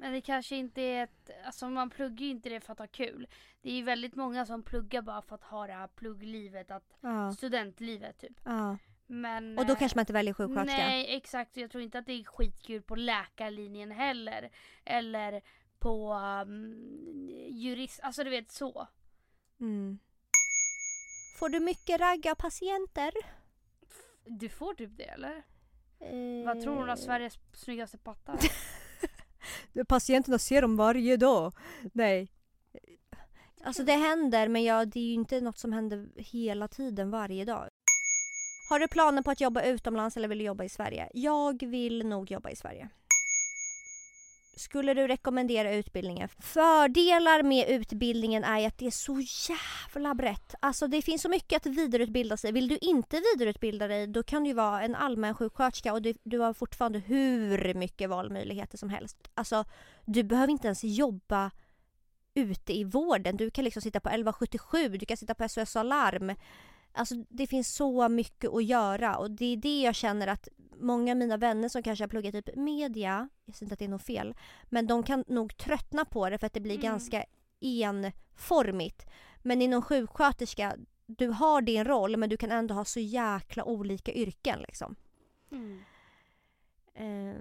Men 0.00 0.12
det 0.12 0.20
kanske 0.20 0.56
inte 0.56 0.82
är 0.82 1.04
ett, 1.04 1.30
alltså 1.44 1.68
man 1.68 1.90
pluggar 1.90 2.24
ju 2.24 2.30
inte 2.30 2.48
det 2.48 2.60
för 2.60 2.72
att 2.72 2.78
ha 2.78 2.86
kul. 2.86 3.28
Det 3.62 3.70
är 3.70 3.74
ju 3.74 3.82
väldigt 3.82 4.14
många 4.14 4.46
som 4.46 4.62
pluggar 4.62 5.02
bara 5.02 5.22
för 5.22 5.34
att 5.34 5.42
ha 5.44 5.66
det 5.66 5.72
här 5.72 5.88
plugglivet, 5.88 6.70
att, 6.70 6.96
Ja. 7.00 7.32
studentlivet 7.32 8.18
typ. 8.18 8.40
ja. 8.44 8.76
Men, 9.10 9.58
Och 9.58 9.66
då 9.66 9.72
eh, 9.72 9.78
kanske 9.78 9.96
man 9.96 10.02
inte 10.02 10.12
väljer 10.12 10.34
sjuksköterska. 10.34 10.76
Nej 10.76 11.16
exakt, 11.16 11.56
jag 11.56 11.70
tror 11.70 11.82
inte 11.82 11.98
att 11.98 12.06
det 12.06 12.12
är 12.12 12.24
skitkul 12.24 12.82
på 12.82 12.96
läkarlinjen 12.96 13.90
heller. 13.90 14.50
Eller 14.84 15.42
på 15.78 16.14
um, 16.46 17.30
jurist, 17.48 18.00
alltså 18.02 18.24
du 18.24 18.30
vet 18.30 18.50
så. 18.50 18.88
Mm. 19.60 19.98
Får 21.38 21.48
du 21.48 21.60
mycket 21.60 22.00
ragga 22.00 22.34
patienter? 22.34 23.12
Du 24.24 24.48
får 24.48 24.74
typ 24.74 24.96
det 24.96 25.04
eller? 25.04 25.36
Eh, 26.00 26.46
Vad 26.46 26.62
tror 26.62 26.76
hon 26.76 26.88
har 26.88 26.96
Sveriges 26.96 27.38
snyggaste 27.52 27.98
pattar? 27.98 28.38
Patienterna 29.88 30.38
ser 30.38 30.62
dem 30.62 30.76
varje 30.76 31.16
dag. 31.16 31.52
Nej. 31.92 32.32
Alltså 33.62 33.82
det 33.82 33.92
händer 33.92 34.48
men 34.48 34.64
ja, 34.64 34.84
det 34.84 35.00
är 35.00 35.04
ju 35.04 35.12
inte 35.12 35.40
något 35.40 35.58
som 35.58 35.72
händer 35.72 36.08
hela 36.16 36.68
tiden 36.68 37.10
varje 37.10 37.44
dag. 37.44 37.68
Har 38.68 38.78
du 38.78 38.88
planer 38.88 39.22
på 39.22 39.30
att 39.30 39.40
jobba 39.40 39.62
utomlands 39.62 40.16
eller 40.16 40.28
vill 40.28 40.38
du 40.38 40.44
jobba 40.44 40.64
i 40.64 40.68
Sverige? 40.68 41.08
Jag 41.12 41.62
vill 41.66 42.06
nog 42.06 42.30
jobba 42.30 42.50
i 42.50 42.56
Sverige. 42.56 42.88
Skulle 44.56 44.94
du 44.94 45.08
rekommendera 45.08 45.74
utbildningen? 45.74 46.28
Fördelar 46.38 47.42
med 47.42 47.68
utbildningen 47.68 48.44
är 48.44 48.66
att 48.66 48.78
det 48.78 48.86
är 48.86 48.90
så 48.90 49.20
jävla 49.48 50.14
brett. 50.14 50.54
Alltså 50.60 50.86
det 50.86 51.02
finns 51.02 51.22
så 51.22 51.28
mycket 51.28 51.56
att 51.56 51.66
vidareutbilda 51.66 52.36
sig. 52.36 52.52
Vill 52.52 52.68
du 52.68 52.78
inte 52.80 53.22
vidareutbilda 53.32 53.88
dig 53.88 54.06
då 54.06 54.22
kan 54.22 54.42
du 54.42 54.48
ju 54.48 54.54
vara 54.54 54.82
en 54.82 54.94
allmän 54.94 55.34
sjuksköterska 55.34 55.92
och 55.92 56.02
du, 56.02 56.14
du 56.22 56.38
har 56.38 56.54
fortfarande 56.54 56.98
hur 56.98 57.74
mycket 57.74 58.10
valmöjligheter 58.10 58.78
som 58.78 58.88
helst. 58.88 59.16
Alltså 59.34 59.64
du 60.04 60.22
behöver 60.22 60.50
inte 60.50 60.66
ens 60.66 60.84
jobba 60.84 61.50
ute 62.34 62.72
i 62.72 62.84
vården. 62.84 63.36
Du 63.36 63.50
kan 63.50 63.64
liksom 63.64 63.82
sitta 63.82 64.00
på 64.00 64.08
1177, 64.08 64.88
du 64.88 65.06
kan 65.06 65.16
sitta 65.16 65.34
på 65.34 65.48
SOS 65.48 65.76
Alarm. 65.76 66.34
Alltså 66.98 67.14
det 67.28 67.46
finns 67.46 67.74
så 67.74 68.08
mycket 68.08 68.50
att 68.50 68.64
göra 68.64 69.16
och 69.16 69.30
det 69.30 69.44
är 69.44 69.56
det 69.56 69.80
jag 69.82 69.94
känner 69.94 70.26
att 70.26 70.48
många 70.80 71.12
av 71.12 71.16
mina 71.18 71.36
vänner 71.36 71.68
som 71.68 71.82
kanske 71.82 72.02
har 72.04 72.08
pluggat 72.08 72.32
typ 72.34 72.56
media, 72.56 73.28
jag 73.44 73.54
säger 73.54 73.66
inte 73.66 73.72
att 73.72 73.78
det 73.78 73.84
är 73.84 73.88
något 73.88 74.02
fel, 74.06 74.34
men 74.64 74.86
de 74.86 75.02
kan 75.02 75.24
nog 75.28 75.56
tröttna 75.56 76.04
på 76.04 76.30
det 76.30 76.38
för 76.38 76.46
att 76.46 76.52
det 76.52 76.60
blir 76.60 76.74
Mm. 76.74 76.82
ganska 76.82 77.24
enformigt. 77.60 79.06
Men 79.42 79.62
inom 79.62 79.82
sjuksköterska, 79.82 80.76
du 81.06 81.28
har 81.28 81.62
din 81.62 81.84
roll 81.84 82.16
men 82.16 82.28
du 82.30 82.36
kan 82.36 82.50
ändå 82.50 82.74
ha 82.74 82.84
så 82.84 83.00
jäkla 83.00 83.64
olika 83.64 84.12
yrken 84.12 84.58
liksom. 84.68 84.96
Mm. 85.50 85.80
Eh, 86.94 87.36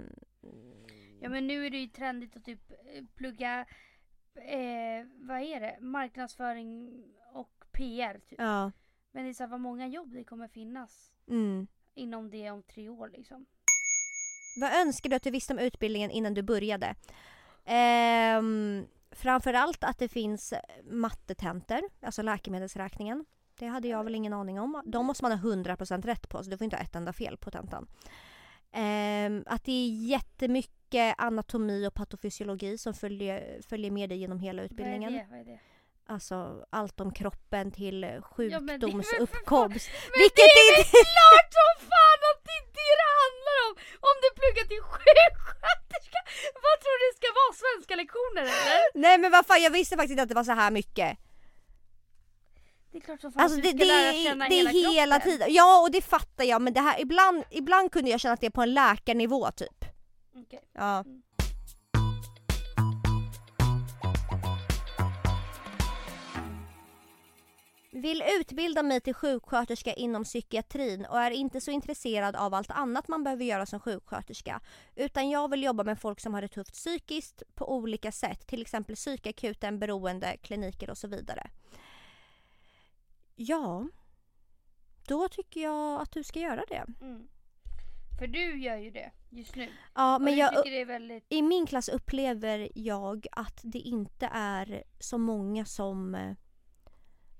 Ja 1.20 1.30
men 1.30 1.48
nu 1.48 1.66
är 1.66 1.70
det 1.70 1.78
ju 1.78 1.88
trendigt 1.88 2.38
att 2.38 2.46
typ 2.46 2.72
eh, 2.72 3.04
plugga, 3.16 3.66
eh, 4.36 5.06
vad 5.16 5.42
är 5.42 5.60
det, 5.60 5.78
marknadsföring 5.82 7.04
och 7.34 7.64
PR 7.72 8.20
typ. 8.30 8.40
ja. 8.40 8.72
Men 9.18 9.26
det 9.26 9.32
är 9.32 9.34
så 9.34 9.44
här, 9.44 9.50
vad 9.50 9.60
många 9.60 9.88
jobb 9.88 10.14
det 10.14 10.24
kommer 10.24 10.48
finnas 10.48 11.12
Mm. 11.28 11.68
inom 11.94 12.30
det 12.30 12.52
om 12.52 12.64
tre 12.64 12.90
år 12.90 13.10
liksom. 13.10 13.46
Vad 14.62 14.74
önskar 14.74 15.10
du 15.10 15.16
att 15.16 15.24
du 15.24 15.32
visste 15.32 15.54
om 15.54 15.60
utbildningen 15.60 16.12
innan 16.12 16.34
du 16.34 16.42
började? 16.42 16.96
Ehm, 17.66 18.88
framförallt 19.12 19.84
att 19.84 20.00
det 20.00 20.08
finns 20.08 20.54
mattetenter, 20.84 21.82
alltså 22.02 22.22
läkemedelsräkningen. 22.22 23.26
Det 23.60 23.66
hade 23.68 23.88
jag 23.88 24.04
väl 24.04 24.16
ingen 24.16 24.34
aning 24.34 24.60
om. 24.60 24.84
De 24.86 25.06
måste 25.06 25.24
man 25.24 25.32
ha 25.32 25.40
100% 25.40 26.06
rätt 26.06 26.30
på 26.30 26.44
så 26.44 26.50
du 26.50 26.58
får 26.58 26.66
inte 26.66 26.76
ha 26.76 26.84
ett 26.84 26.96
enda 26.96 27.14
fel 27.14 27.38
på 27.38 27.52
tentan. 27.52 27.88
Ehm, 28.72 29.44
att 29.46 29.64
det 29.64 29.72
är 29.72 30.08
jättemycket 30.08 31.16
anatomi 31.18 31.88
och 31.88 31.94
patofysiologi 31.94 32.78
som 32.78 32.94
följer, 32.94 33.62
följer 33.62 33.92
med 33.92 34.10
dig 34.10 34.18
genom 34.18 34.40
hela 34.40 34.64
utbildningen. 34.64 35.14
Vad 35.14 35.20
är 35.22 35.24
det? 35.24 35.30
Vad 35.30 35.40
är 35.40 35.46
det? 35.46 35.60
Alltså 36.10 36.66
allt 36.70 37.00
om 37.00 37.14
kroppen 37.14 37.72
till 37.72 38.00
men 38.02 38.12
det 38.12 38.12
är 38.12 38.20
väl 38.20 38.22
för 38.22 38.88
sjukdomsuppkomst. 38.88 39.90
Men 40.20 40.30
det 40.36 40.42
är 40.42 40.76
väl 40.78 40.86
klart 41.16 41.50
som 41.60 41.72
fan 41.92 42.20
att 42.30 42.40
det 42.48 42.56
är 42.62 42.66
det 42.80 42.94
det 43.02 43.10
handlar 43.24 43.58
om! 43.68 43.74
Om 44.10 44.16
du 44.24 44.30
pluggar 44.40 44.66
till 44.72 44.82
sjuksköterska! 44.92 46.20
Vad 46.66 46.76
tror 46.82 46.96
du 47.00 47.04
det 47.10 47.16
ska 47.20 47.28
vara? 47.40 47.52
Svenska 47.64 47.94
lektioner 48.02 48.42
eller? 48.42 48.82
Nej 49.06 49.18
men 49.18 49.32
vad 49.32 49.46
fan 49.46 49.62
jag 49.62 49.72
visste 49.72 49.96
faktiskt 49.96 50.12
inte 50.12 50.24
att 50.24 50.30
det 50.30 50.36
var 50.36 50.44
så 50.44 50.52
här 50.52 50.72
mycket. 50.72 51.18
Det 52.92 52.98
är 52.98 53.02
klart 53.02 53.22
som 53.22 53.32
fan 53.32 53.44
Alltså 53.44 53.58
det, 53.58 53.62
du 53.62 53.70
ska 53.70 53.78
det, 53.78 53.86
lära 53.86 54.14
är- 54.14 54.24
känna 54.24 54.50
det 54.50 54.56
hela, 54.56 54.70
hela 54.70 55.16
kroppen. 55.20 55.32
tiden. 55.32 55.54
Ja 55.54 55.82
och 55.82 55.92
det 55.92 56.02
fattar 56.02 56.44
jag 56.44 56.62
men 56.62 56.74
det 56.74 56.82
här, 56.82 57.02
ibland, 57.02 57.44
ibland 57.52 57.92
kunde 57.92 58.10
jag 58.10 58.20
känna 58.20 58.34
att 58.34 58.42
det 58.42 58.48
är 58.48 58.52
på 58.52 58.62
en 58.62 58.74
läkarnivå 58.74 59.52
typ. 59.52 59.86
Okej. 60.36 60.64
Ja. 60.74 61.00
Mm. 61.00 61.22
Vill 68.02 68.24
utbilda 68.40 68.84
mig 68.84 69.02
till 69.02 69.14
sjuksköterska 69.14 69.94
inom 69.94 70.24
psykiatrin 70.24 71.06
och 71.06 71.20
är 71.20 71.32
inte 71.32 71.62
så 71.62 71.72
intresserad 71.72 72.36
av 72.36 72.54
allt 72.54 72.72
annat 72.72 73.08
man 73.08 73.24
behöver 73.24 73.46
göra 73.46 73.66
som 73.66 73.80
sjuksköterska. 73.80 74.62
Utan 74.96 75.30
jag 75.30 75.50
vill 75.52 75.64
jobba 75.64 75.84
med 75.84 76.00
folk 76.00 76.20
som 76.20 76.34
har 76.34 76.42
det 76.42 76.48
tufft 76.48 76.74
psykiskt 76.74 77.44
på 77.56 77.76
olika 77.76 78.12
sätt. 78.12 78.48
Till 78.48 78.62
exempel 78.62 78.96
psykakuten, 78.96 79.80
beroende, 79.80 80.38
kliniker 80.38 80.90
och 80.90 80.98
så 80.98 81.08
vidare. 81.08 81.50
Ja, 83.36 83.88
då 85.08 85.30
tycker 85.30 85.62
jag 85.62 86.02
att 86.02 86.12
du 86.12 86.24
ska 86.24 86.40
göra 86.40 86.64
det. 86.68 86.86
Mm. 87.02 87.28
För 88.20 88.28
du 88.28 88.60
gör 88.60 88.78
ju 88.78 88.92
det 88.92 89.12
just 89.30 89.56
nu. 89.56 89.70
Ja, 89.96 90.20
men 90.20 90.38
jag, 90.38 90.56
tycker 90.56 90.72
det 90.72 90.82
är 90.82 90.86
väldigt... 90.86 91.26
i 91.30 91.42
min 91.42 91.66
klass 91.66 91.90
upplever 91.90 92.70
jag 92.76 93.28
att 93.32 93.60
det 93.64 93.80
inte 93.80 94.30
är 94.34 94.84
så 95.00 95.18
många 95.18 95.66
som 95.66 96.16
eh, 96.16 96.34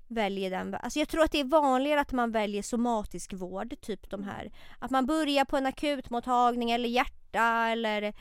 väljer 0.08 0.50
den. 0.50 0.74
Alltså 0.74 0.98
jag 0.98 1.08
tror 1.08 1.22
att 1.22 1.32
det 1.32 1.40
är 1.40 1.44
vanligare 1.44 2.00
att 2.00 2.12
man 2.12 2.30
väljer 2.32 2.62
somatisk 2.62 3.32
vård, 3.32 3.80
typ 3.80 4.10
de 4.10 4.24
här. 4.24 4.52
Att 4.78 4.90
man 4.90 5.06
börjar 5.06 5.44
på 5.44 5.56
en 5.56 5.66
akutmottagning 5.66 6.70
eller 6.70 6.88
hjärta 6.88 7.68
eller 7.68 8.14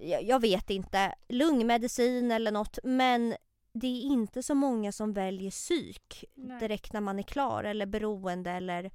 jag, 0.00 0.22
jag 0.22 0.40
vet 0.40 0.70
inte, 0.70 1.14
lungmedicin 1.28 2.30
eller 2.30 2.52
något. 2.52 2.78
Men 2.84 3.34
det 3.72 3.86
är 3.86 4.02
inte 4.02 4.42
så 4.42 4.54
många 4.54 4.92
som 4.92 5.12
väljer 5.12 5.50
psyk 5.50 6.24
Nej. 6.34 6.60
direkt 6.60 6.92
när 6.92 7.00
man 7.00 7.18
är 7.18 7.22
klar 7.22 7.64
eller 7.64 7.86
beroende 7.86 8.50
eller 8.50 8.90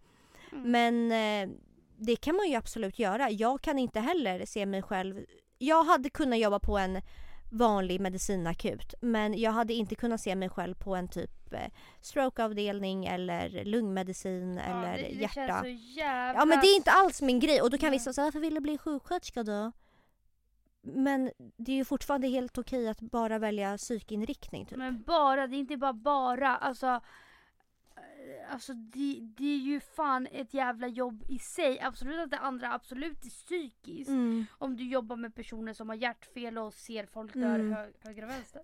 Mm. 0.51 0.71
men 0.71 1.11
eh, 1.11 1.55
det 1.97 2.15
kan 2.15 2.35
man 2.35 2.49
ju 2.49 2.55
absolut 2.55 2.99
göra. 2.99 3.29
Jag 3.29 3.61
kan 3.61 3.79
inte 3.79 3.99
heller 3.99 4.45
se 4.45 4.65
mig 4.65 4.81
själv. 4.81 5.25
Jag 5.57 5.83
hade 5.83 6.09
kunnat 6.09 6.39
jobba 6.39 6.59
på 6.59 6.77
en 6.77 7.01
vanlig 7.53 8.01
medicinakut 8.01 8.93
men 9.01 9.39
jag 9.39 9.51
hade 9.51 9.73
inte 9.73 9.95
kunnat 9.95 10.21
se 10.21 10.35
mig 10.35 10.49
själv 10.49 10.75
på 10.75 10.95
en 10.95 11.07
typ 11.07 11.53
eh, 11.53 11.59
strokeavdelning 12.01 13.05
eller 13.05 13.65
lungmedicin 13.65 14.57
eller 14.57 14.91
ja, 14.91 14.97
det, 14.97 15.01
det 15.01 15.21
hjärta. 15.21 15.33
Känns 15.33 15.61
så 15.61 15.99
jävla... 15.99 16.41
Ja 16.41 16.45
men 16.45 16.59
det 16.59 16.67
är 16.67 16.75
inte 16.75 16.91
alls 16.91 17.21
min 17.21 17.39
grej 17.39 17.61
och 17.61 17.69
då 17.69 17.77
kan 17.77 17.91
vissa 17.91 18.13
säga 18.13 18.25
varför 18.25 18.39
vill 18.39 18.53
du 18.53 18.59
bli 18.59 18.77
sjuksköterska 18.77 19.43
då? 19.43 19.71
Men 20.81 21.31
det 21.37 21.71
är 21.71 21.75
ju 21.75 21.85
fortfarande 21.85 22.27
helt 22.27 22.57
okej 22.57 22.87
att 22.87 23.01
bara 23.01 23.39
välja 23.39 23.77
psykinriktning 23.77 24.65
typ. 24.65 24.77
Men 24.77 25.03
bara, 25.03 25.47
det 25.47 25.55
är 25.55 25.59
inte 25.59 25.77
bara 25.77 25.93
bara. 25.93 26.57
Alltså, 26.57 27.01
alltså 28.49 28.73
det, 28.73 29.19
det 29.37 29.53
är 29.53 29.57
ju 29.57 29.79
fan 29.79 30.27
ett 30.31 30.53
jävla 30.53 30.87
jobb 30.87 31.23
i 31.29 31.39
sig. 31.39 31.79
Absolut 31.79 32.19
att 32.19 32.31
det 32.31 32.37
andra 32.39 32.73
absolut 32.73 33.25
är 33.25 33.29
psykiskt. 33.29 34.09
Mm. 34.09 34.45
Om 34.57 34.75
du 34.77 34.87
jobbar 34.89 35.15
med 35.15 35.35
personer 35.35 35.73
som 35.73 35.89
har 35.89 35.95
hjärtfel 35.95 36.57
och 36.57 36.73
ser 36.73 37.05
folk 37.05 37.33
dö 37.33 37.55
Mm. 37.55 37.73
hö, 37.73 37.91
höger 38.03 38.23
och 38.23 38.29
vänster. 38.29 38.61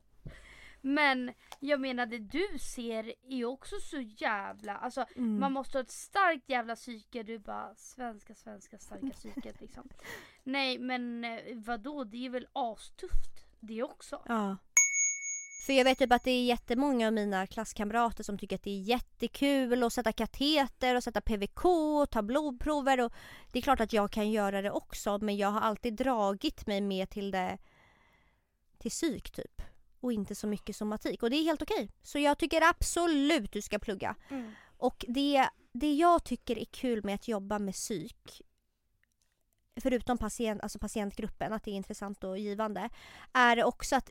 Men 0.81 1.31
jag 1.59 1.81
menar 1.81 2.05
det 2.05 2.17
du 2.17 2.59
ser 2.59 3.03
är 3.23 3.35
ju 3.37 3.45
också 3.45 3.75
så 3.79 3.99
jävla, 4.01 4.75
alltså 4.77 5.05
Mm. 5.15 5.39
man 5.39 5.53
måste 5.53 5.77
ha 5.77 5.83
ett 5.83 5.91
starkt 5.91 6.49
jävla 6.49 6.75
psyke. 6.75 7.23
Du 7.23 7.39
bara 7.39 7.75
svenska, 7.75 8.35
svenska, 8.35 8.77
starka 8.77 9.09
psyket 9.13 9.61
liksom. 9.61 9.89
Nej 10.43 10.79
men 10.79 11.23
eh, 11.23 11.39
vadå, 11.55 12.03
det 12.03 12.25
är 12.25 12.29
väl 12.29 12.47
astufft 12.53 13.45
det 13.59 13.83
också. 13.83 14.21
Ja. 14.25 14.57
För 15.59 15.73
jag 15.73 15.83
vet 15.83 15.99
typ 15.99 16.11
att 16.11 16.23
det 16.23 16.31
är 16.31 16.43
jättemånga 16.43 17.07
av 17.07 17.13
mina 17.13 17.47
klasskamrater 17.47 18.23
som 18.23 18.37
tycker 18.37 18.55
att 18.55 18.63
det 18.63 18.69
är 18.71 18.81
jättekul 18.81 19.83
att 19.83 19.93
sätta 19.93 20.11
kateter 20.11 20.95
och 20.95 21.03
sätta 21.03 21.21
PVK 21.21 21.65
och 21.65 22.09
ta 22.09 22.21
blodprover. 22.21 23.01
Och 23.01 23.13
det 23.51 23.59
är 23.59 23.63
klart 23.63 23.79
att 23.79 23.93
jag 23.93 24.11
kan 24.11 24.31
göra 24.31 24.61
det 24.61 24.71
också 24.71 25.17
men 25.17 25.37
jag 25.37 25.47
har 25.47 25.61
alltid 25.61 25.93
dragit 25.93 26.67
mig 26.67 26.81
mer 26.81 27.05
till 27.05 27.31
det 27.31 27.57
till 28.77 28.91
psyk 28.91 29.31
typ. 29.31 29.61
Och 29.99 30.13
inte 30.13 30.35
så 30.35 30.47
mycket 30.47 30.75
somatik. 30.75 31.23
Och 31.23 31.29
det 31.29 31.35
är 31.35 31.43
helt 31.43 31.61
okej. 31.61 31.89
Så 32.01 32.19
jag 32.19 32.37
tycker 32.37 32.69
absolut 32.69 33.51
du 33.51 33.61
ska 33.61 33.79
plugga. 33.79 34.15
Mm. 34.29 34.51
Och 34.77 35.05
det, 35.07 35.49
det 35.73 35.93
jag 35.93 36.23
tycker 36.23 36.57
är 36.57 36.65
kul 36.65 37.03
med 37.03 37.15
att 37.15 37.27
jobba 37.27 37.59
med 37.59 37.73
psyk 37.73 38.41
förutom 39.81 40.17
patient, 40.17 40.61
alltså 40.61 40.79
patientgruppen, 40.79 41.53
att 41.53 41.63
det 41.63 41.71
är 41.71 41.75
intressant 41.75 42.23
och 42.23 42.37
givande, 42.37 42.89
är 43.33 43.63
också 43.63 43.95
att 43.95 44.09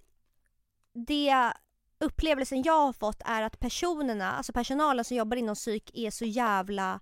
det 1.06 1.52
upplevelsen 2.00 2.62
jag 2.62 2.86
har 2.86 2.92
fått 2.92 3.22
är 3.24 3.42
att 3.42 3.60
personerna, 3.60 4.32
alltså 4.32 4.52
personalen 4.52 5.04
som 5.04 5.16
jobbar 5.16 5.36
inom 5.36 5.54
psyk 5.54 5.90
är 5.94 6.10
så 6.10 6.24
jävla 6.24 7.00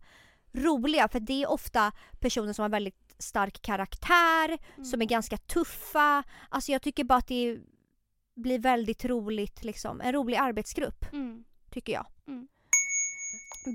roliga 0.53 1.09
för 1.09 1.21
det 1.21 1.43
är 1.43 1.51
ofta 1.51 1.93
personer 2.21 2.53
som 2.53 2.63
har 2.63 2.69
väldigt 2.69 3.15
stark 3.19 3.63
karaktär, 3.63 4.59
Mm. 4.75 4.85
som 4.85 5.03
är 5.03 5.07
ganska 5.07 5.37
tuffa. 5.37 6.23
Alltså 6.49 6.73
jag 6.73 6.83
tycker 6.83 7.05
bara 7.05 7.19
att 7.19 7.27
det 7.29 7.59
blir 8.35 8.59
väldigt 8.59 9.05
roligt 9.05 9.65
liksom. 9.65 10.01
En 10.01 10.13
rolig 10.13 10.37
arbetsgrupp 10.37 11.13
Mm. 11.13 11.45
tycker 11.71 11.93
jag. 11.93 12.07
Mm. 12.27 12.49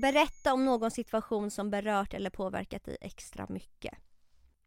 Berätta 0.02 0.52
om 0.52 0.64
någon 0.64 0.90
situation 0.90 1.50
som 1.50 1.70
berört 1.70 2.14
eller 2.14 2.30
påverkat 2.30 2.84
dig 2.84 2.96
extra 3.00 3.46
mycket. 3.48 3.94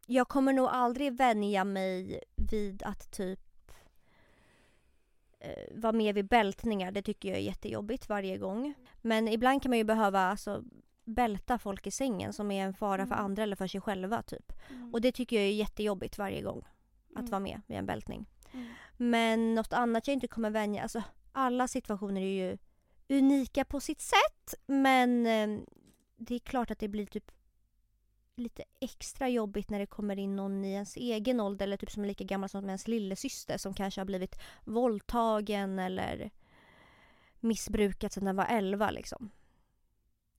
Jag 0.06 0.28
kommer 0.28 0.52
nog 0.52 0.68
aldrig 0.68 1.16
vänja 1.16 1.64
mig 1.64 2.20
vid 2.36 2.82
att 2.82 3.10
typ 3.12 3.40
vara 5.74 5.92
med 5.92 6.14
vid 6.14 6.26
bältningar. 6.28 6.92
Det 6.92 7.02
tycker 7.02 7.28
jag 7.28 7.38
är 7.38 7.42
jättejobbigt 7.42 8.08
varje 8.08 8.38
gång. 8.38 8.74
Men 9.02 9.28
ibland 9.28 9.62
kan 9.62 9.70
man 9.70 9.78
ju 9.78 9.84
behöva 9.84 10.20
alltså, 10.20 10.62
bälta 11.04 11.58
folk 11.58 11.86
i 11.86 11.90
sängen 11.90 12.32
som 12.32 12.50
är 12.50 12.64
en 12.64 12.74
fara 12.74 13.06
för 13.06 13.14
Mm. 13.14 13.24
andra 13.24 13.42
eller 13.42 13.56
för 13.56 13.66
sig 13.66 13.80
själva 13.80 14.22
typ. 14.22 14.52
Mm. 14.70 14.94
Och 14.94 15.00
det 15.00 15.12
tycker 15.12 15.36
jag 15.36 15.44
är 15.44 15.52
jättejobbigt 15.52 16.18
varje 16.18 16.42
gång. 16.42 16.64
Att 17.14 17.18
Mm. 17.18 17.30
vara 17.30 17.40
med 17.40 17.60
vid 17.66 17.78
en 17.78 17.86
bältning. 17.86 18.26
Mm. 18.52 18.66
Men 18.96 19.54
något 19.54 19.72
annat 19.72 20.06
jag 20.06 20.14
inte 20.14 20.28
kommer 20.28 20.50
vänja, 20.50 20.82
alltså 20.82 21.02
alla 21.32 21.68
situationer 21.68 22.20
är 22.20 22.50
ju 22.50 22.58
unika 23.18 23.64
på 23.64 23.80
sitt 23.80 24.00
sätt. 24.00 24.54
Men 24.66 25.26
eh, 25.26 25.60
det 26.16 26.34
är 26.34 26.38
klart 26.38 26.70
att 26.70 26.78
det 26.78 26.88
blir 26.88 27.06
typ 27.06 27.30
lite 28.36 28.64
extra 28.80 29.28
jobbigt 29.28 29.70
när 29.70 29.78
det 29.78 29.86
kommer 29.86 30.18
in 30.18 30.36
någon 30.36 30.64
i 30.64 30.72
ens 30.72 30.96
egen 30.96 31.40
ålder 31.40 31.66
eller 31.66 31.76
typ 31.76 31.90
som 31.90 32.02
är 32.02 32.06
lika 32.08 32.24
gammal 32.24 32.48
som 32.48 32.66
ens 32.66 32.88
lillasyster 32.88 33.58
som 33.58 33.74
kanske 33.74 34.00
har 34.00 34.06
blivit 34.06 34.38
våldtagen 34.64 35.78
eller 35.78 36.30
missbrukat 37.40 38.12
sedan 38.12 38.24
den 38.24 38.36
var 38.36 38.46
11 38.46 38.90
liksom. 38.90 39.30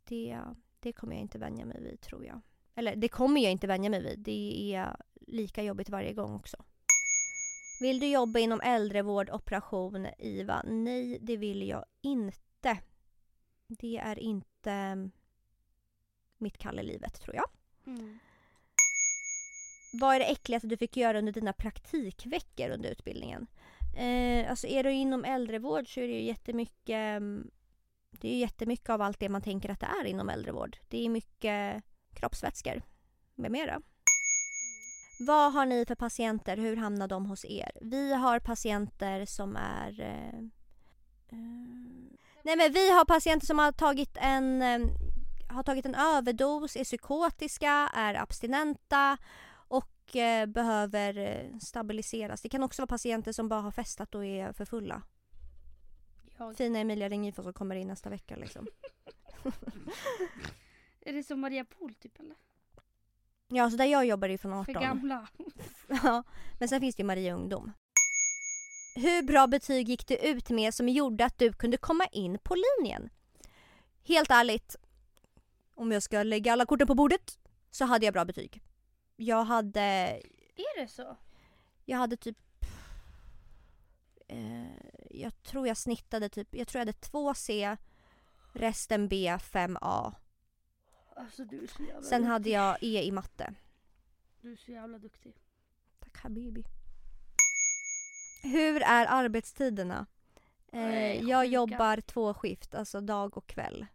Det, 0.03 0.39
det 0.79 0.93
kommer 0.93 1.13
jag 1.13 1.21
inte 1.21 1.39
vänja 1.39 1.65
mig 1.65 1.81
vid 1.81 2.01
tror 2.01 2.25
jag. 2.25 2.41
Eller 2.75 2.95
det 2.95 3.09
kommer 3.09 3.41
jag 3.41 3.51
inte 3.51 3.67
vänja 3.67 3.89
mig 3.89 4.03
vid. 4.03 4.19
Det 4.19 4.73
är 4.73 4.95
lika 5.27 5.63
jobbigt 5.63 5.89
varje 5.89 6.13
gång 6.13 6.35
också. 6.35 6.57
Vill 7.81 7.99
du 7.99 8.07
jobba 8.07 8.39
inom 8.39 8.61
äldrevård, 8.61 9.29
operation, 9.29 10.07
IVA? 10.17 10.63
Nej, 10.65 11.17
det 11.21 11.37
vill 11.37 11.67
jag 11.67 11.85
inte. 12.01 12.79
Det 13.67 13.97
är 13.97 14.19
inte 14.19 15.09
mitt 16.37 16.57
kall 16.57 16.79
i 16.79 16.83
livet 16.83 17.21
tror 17.21 17.35
jag. 17.35 17.45
Mm. 17.87 18.19
Vad 19.93 20.15
är 20.15 20.19
det 20.19 20.25
äckligaste 20.25 20.67
du 20.67 20.77
fick 20.77 20.97
göra 20.97 21.17
under 21.17 21.31
dina 21.31 21.53
praktikveckor 21.53 22.69
under 22.69 22.89
utbildningen? 22.89 23.47
Eh, 23.97 24.49
alltså 24.49 24.67
är 24.67 24.83
du 24.83 24.91
inom 24.91 25.25
äldrevård 25.25 25.93
så 25.93 25.99
är 25.99 26.07
det 26.07 26.13
ju 26.13 26.23
jättemycket 26.23 26.89
mm, 26.89 27.51
Det 28.11 28.27
är 28.27 28.31
ju 28.31 28.39
jättemycket 28.39 28.89
av 28.89 29.01
allt 29.01 29.19
det 29.19 29.29
man 29.29 29.41
tänker 29.41 29.69
att 29.69 29.79
det 29.79 29.89
är 30.01 30.05
inom 30.05 30.29
äldrevård. 30.29 30.77
Det 30.89 31.05
är 31.05 31.09
mycket 31.09 31.83
kroppsvätskor 32.13 32.81
med 33.35 33.51
mera. 33.51 33.81
Vad 35.19 35.53
har 35.53 35.65
ni 35.65 35.85
för 35.85 35.95
patienter? 35.95 36.57
Hur 36.57 36.75
hamnar 36.75 37.07
de 37.07 37.25
hos 37.25 37.45
er? 37.45 37.71
Vi 37.81 38.13
har 38.13 38.39
patienter 38.39 39.25
som 39.25 39.55
är... 39.55 40.01
Eh, 40.01 40.39
eh, 41.29 42.07
nej 42.43 42.57
men 42.57 42.73
vi 42.73 42.91
har 42.91 43.05
patienter 43.05 43.45
som 43.45 43.59
har 43.59 43.71
tagit 43.71 44.17
en, 44.21 44.61
eh, 44.61 44.79
har 45.57 45.63
tagit 45.63 45.85
en 45.85 45.95
överdos, 45.95 46.75
är 46.75 46.83
psykotiska, 46.83 47.89
är 47.93 48.13
abstinenta 48.13 49.17
och 49.67 50.15
eh, 50.15 50.45
behöver 50.45 51.17
eh, 51.17 51.57
stabiliseras. 51.59 52.41
Det 52.41 52.49
kan 52.49 52.63
också 52.63 52.81
vara 52.81 52.87
patienter 52.87 53.31
som 53.31 53.49
bara 53.49 53.61
har 53.61 53.71
festat 53.71 54.15
och 54.15 54.25
är 54.25 54.53
för 54.53 54.65
fulla. 54.65 55.03
Jag. 56.37 56.57
Fina 56.57 56.79
Emilia 56.79 57.09
Ringifors 57.09 57.43
som 57.43 57.53
kommer 57.53 57.75
in 57.75 57.87
nästa 57.87 58.09
vecka 58.09 58.35
liksom. 58.35 58.67
Är 61.01 61.13
det 61.13 61.23
som 61.23 61.39
Maria 61.39 61.65
Pool 61.65 61.93
typ 61.93 62.19
eller? 62.19 62.35
Ja, 63.47 63.69
så 63.71 63.77
där 63.77 63.85
jag 63.85 64.05
jobbar 64.05 64.27
är 64.27 64.31
ju 64.31 64.37
från 64.37 64.65
För 64.65 64.71
18. 64.71 64.83
gamla. 64.83 65.27
Ja, 66.03 66.23
men 66.59 66.69
sen 66.69 66.79
finns 66.79 66.95
det 66.95 67.01
ju 67.01 67.07
Maria 67.07 67.35
Ungdom. 67.35 67.71
Hur 68.95 69.23
bra 69.23 69.47
betyg 69.47 69.89
gick 69.89 70.07
du 70.07 70.15
ut 70.15 70.49
med 70.49 70.73
som 70.73 70.89
gjorde 70.89 71.25
att 71.25 71.37
du 71.37 71.53
kunde 71.53 71.77
komma 71.77 72.05
in 72.11 72.39
på 72.43 72.55
linjen? 72.55 73.09
Helt 74.03 74.31
ärligt, 74.31 74.75
om 75.77 75.91
jag 75.91 76.03
ska 76.03 76.23
lägga 76.23 76.53
alla 76.53 76.65
korten 76.65 76.87
på 76.87 76.95
bordet 76.95 77.39
så 77.71 77.85
hade 77.85 78.05
jag 78.05 78.13
bra 78.13 78.25
betyg. 78.25 78.61
Jag 79.15 79.43
hade, 79.43 79.81
Är 80.55 80.81
det 80.81 80.87
så? 80.87 81.17
jag 81.85 81.97
hade 81.97 82.17
typ 82.17 82.37
eh, 84.27 84.65
jag 85.09 85.43
tror 85.43 85.67
jag 85.67 85.77
snittade 85.77 86.29
typ, 86.29 86.47
jag 86.55 86.67
tror 86.67 86.79
jag 86.79 86.85
hade 86.85 86.97
2C, 86.99 87.77
resten 88.53 89.07
B, 89.07 89.37
5A. 89.41 90.15
Alltså 91.15 91.45
du 91.45 91.63
är 91.63 91.67
så 91.67 91.83
jävla 91.83 92.01
Sen 92.01 92.21
duktig. 92.21 92.31
hade 92.31 92.49
jag 92.49 92.77
E 92.83 93.03
i 93.03 93.11
matte. 93.11 93.53
Du 94.41 94.51
är 94.51 94.55
så 94.55 94.71
jävla 94.71 94.97
duktig. 94.99 95.33
Tack 95.99 96.17
habibi. 96.17 96.63
Hur 98.43 98.81
är 98.81 99.05
arbetstiderna? 99.05 100.05
Nej, 100.71 101.23
jag 101.29 101.45
jobbar 101.45 102.01
två 102.01 102.33
skift, 102.33 102.75
alltså 102.75 103.01
dag 103.01 103.37
och 103.37 103.47
kväll. 103.47 103.85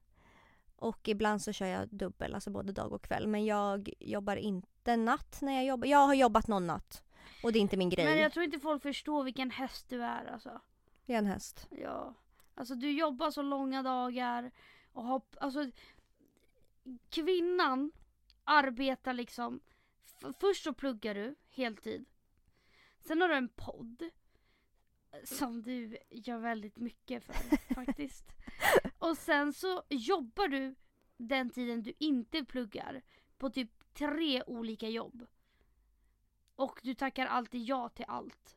Och 0.83 1.09
ibland 1.09 1.43
så 1.43 1.53
kör 1.53 1.67
jag 1.67 1.89
dubbel, 1.89 2.35
alltså 2.35 2.51
både 2.51 2.73
dag 2.73 2.93
och 2.93 3.03
kväll. 3.03 3.27
Men 3.27 3.45
jag 3.45 3.91
jobbar 4.01 4.37
inte 4.37 4.97
natt 4.97 5.39
när 5.43 5.53
jag 5.53 5.65
jobbar. 5.65 5.87
Jag 5.87 6.07
har 6.07 6.15
jobbat 6.15 6.49
någon 6.49 6.67
natt. 6.67 7.03
Och 7.43 7.53
det 7.53 7.59
är 7.59 7.61
inte 7.61 7.77
min 7.77 7.91
grej. 7.91 8.05
Men 8.05 8.19
jag 8.19 8.33
tror 8.33 8.45
inte 8.45 8.59
folk 8.61 8.83
förstår 8.83 9.25
vilken 9.25 9.51
häst 9.51 9.89
du 9.89 10.03
är 10.05 10.25
alltså. 10.33 10.61
Jag 11.07 11.15
är 11.15 11.19
en 11.19 11.27
häst. 11.27 11.67
Ja. 11.71 12.15
Alltså 12.55 12.75
du 12.75 12.91
jobbar 12.91 13.31
så 13.31 13.43
långa 13.43 13.83
dagar 13.83 14.51
och 14.93 15.05
har, 15.05 15.23
alltså 15.41 15.71
kvinnan 17.11 17.93
arbetar 18.45 19.13
liksom, 19.13 19.61
f- 20.05 20.35
först 20.41 20.65
så 20.65 20.73
pluggar 20.73 21.15
du 21.15 21.35
heltid. 21.51 22.05
Sen 23.01 23.21
har 23.21 23.29
du 23.29 23.35
en 23.35 23.49
podd 23.49 24.03
som 25.25 25.63
du 25.63 25.99
gör 26.11 26.39
väldigt 26.39 26.77
mycket 26.77 27.25
för 27.25 27.35
faktiskt. 27.75 28.25
Och 28.99 29.17
sen 29.17 29.53
så 29.53 29.83
jobbar 29.89 30.49
du 30.49 30.75
den 31.17 31.51
tiden 31.51 31.83
du 31.83 31.93
inte 31.99 32.45
pluggar 32.45 33.03
på 33.39 33.51
typ 33.51 33.71
tre 33.95 34.43
olika 34.43 34.89
jobb. 34.89 35.27
Och 36.57 36.81
du 36.83 36.95
tackar 36.95 37.27
alltid 37.27 37.63
ja 37.63 37.89
till 37.89 38.05
allt. 38.09 38.57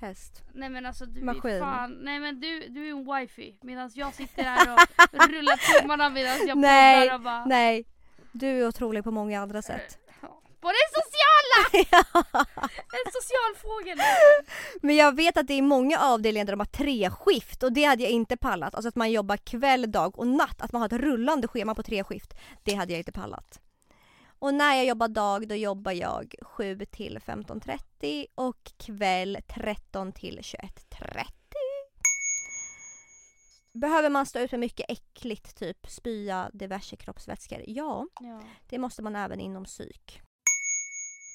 Häst. 0.00 0.42
Nej 0.54 0.68
men 0.68 0.86
alltså 0.86 1.06
du 1.06 1.24
Maskin. 1.24 1.50
är 1.50 1.60
fan, 1.60 1.90
nej 1.92 2.20
men 2.20 2.40
du, 2.40 2.68
du 2.68 2.86
är 2.86 2.90
en 2.90 3.14
wifi 3.14 3.58
medan 3.62 3.90
jag 3.94 4.14
sitter 4.14 4.42
här 4.42 4.74
och 4.74 5.28
rullar 5.30 5.80
tummarna 5.80 6.10
medan 6.10 6.46
jag 6.46 6.58
Nej, 6.58 7.06
poddar 7.06 7.14
och 7.14 7.20
bara 7.20 7.44
Nej. 7.44 7.86
Du 8.32 8.46
är 8.46 8.68
otrolig 8.68 9.04
på 9.04 9.10
många 9.10 9.40
andra 9.40 9.62
sätt. 9.62 9.98
Ja. 10.20 10.42
På 10.60 10.68
det 10.68 10.88
sociala! 10.92 11.17
En 12.92 13.12
social 13.12 13.54
fågel! 13.62 13.98
Men 14.82 14.96
jag 14.96 15.16
vet 15.16 15.36
att 15.36 15.46
det 15.46 15.54
är 15.54 15.62
många 15.62 15.98
avdelningar 16.00 16.44
där 16.46 16.52
de 16.52 16.60
har 16.60 16.66
tre 16.66 17.10
skift 17.10 17.62
och 17.62 17.72
det 17.72 17.84
hade 17.84 18.02
jag 18.02 18.12
inte 18.12 18.36
pallat. 18.36 18.74
Alltså 18.74 18.88
att 18.88 18.96
man 18.96 19.10
jobbar 19.10 19.36
kväll, 19.36 19.90
dag 19.92 20.18
och 20.18 20.26
natt. 20.26 20.60
Att 20.62 20.72
man 20.72 20.80
har 20.82 20.86
ett 20.86 20.92
rullande 21.02 21.48
schema 21.48 21.74
på 21.74 21.82
tre 21.82 22.04
skift. 22.04 22.34
Det 22.62 22.74
hade 22.74 22.92
jag 22.92 23.00
inte 23.00 23.12
pallat. 23.12 23.60
Och 24.38 24.54
när 24.54 24.74
jag 24.74 24.86
jobbar 24.86 25.08
dag 25.08 25.48
då 25.48 25.54
jobbar 25.54 25.92
jag 25.92 26.34
7 26.42 26.78
till 26.90 27.18
15.30 27.26 28.26
och 28.34 28.72
kväll 28.78 29.38
13 29.54 30.12
till 30.12 30.38
21.30. 30.42 31.24
Behöver 33.72 34.10
man 34.10 34.26
stå 34.26 34.38
ut 34.38 34.50
med 34.50 34.60
mycket 34.60 34.90
äckligt, 34.90 35.56
typ 35.58 35.86
spya, 35.90 36.50
diverse 36.52 36.96
kroppsvätskor? 36.96 37.62
Ja, 37.66 38.06
Ja. 38.20 38.40
det 38.68 38.78
måste 38.78 39.02
man 39.02 39.16
även 39.16 39.40
inom 39.40 39.64
psyk. 39.64 40.20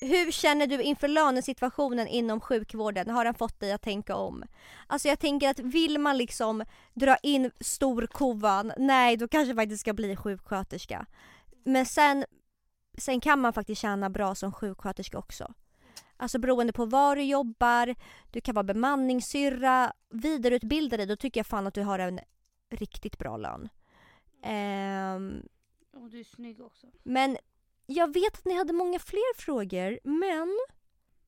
Hur 0.03 0.31
känner 0.31 0.67
du 0.67 0.81
inför 0.81 1.07
lönesituationen 1.07 2.07
inom 2.07 2.41
sjukvården? 2.41 3.09
Har 3.09 3.25
den 3.25 3.33
fått 3.33 3.59
dig 3.59 3.71
att 3.71 3.81
tänka 3.81 4.15
om? 4.15 4.43
Alltså 4.87 5.07
jag 5.07 5.19
tänker 5.19 5.49
att 5.49 5.59
vill 5.59 5.99
man 5.99 6.17
liksom 6.17 6.63
dra 6.93 7.17
in 7.23 7.51
storkovan, 7.59 8.73
nej 8.77 9.17
då 9.17 9.27
kanske 9.27 9.55
faktiskt 9.55 9.81
ska 9.81 9.93
bli 9.93 10.15
sjuksköterska. 10.15 11.05
Men 11.63 11.85
sen, 11.85 12.25
sen 12.97 13.19
kan 13.21 13.39
man 13.39 13.53
faktiskt 13.53 13.81
tjäna 13.81 14.09
bra 14.09 14.35
som 14.35 14.51
sjuksköterska 14.53 15.17
också. 15.17 15.53
Alltså 16.17 16.39
beroende 16.39 16.73
på 16.73 16.85
var 16.85 17.15
du 17.15 17.23
jobbar, 17.23 17.95
du 18.31 18.41
kan 18.41 18.55
vara 18.55 18.63
bemanningssyrra, 18.63 19.93
vidareutbilda 20.09 20.97
dig, 20.97 21.05
då 21.05 21.15
tycker 21.15 21.39
jag 21.39 21.47
fan 21.47 21.67
att 21.67 21.73
du 21.73 21.81
har 21.83 21.99
en 21.99 22.19
riktigt 22.69 23.17
bra 23.17 23.37
lön. 23.37 23.69
Ehm, 24.43 25.41
Och 25.93 26.09
du 26.09 26.19
är 26.19 26.23
snygg 26.23 26.61
också. 26.61 26.87
men 27.03 27.37
jag 27.85 28.13
vet 28.13 28.33
att 28.33 28.45
ni 28.45 28.57
hade 28.57 28.73
många 28.73 28.99
fler 28.99 29.37
frågor, 29.37 29.99
men 30.03 30.59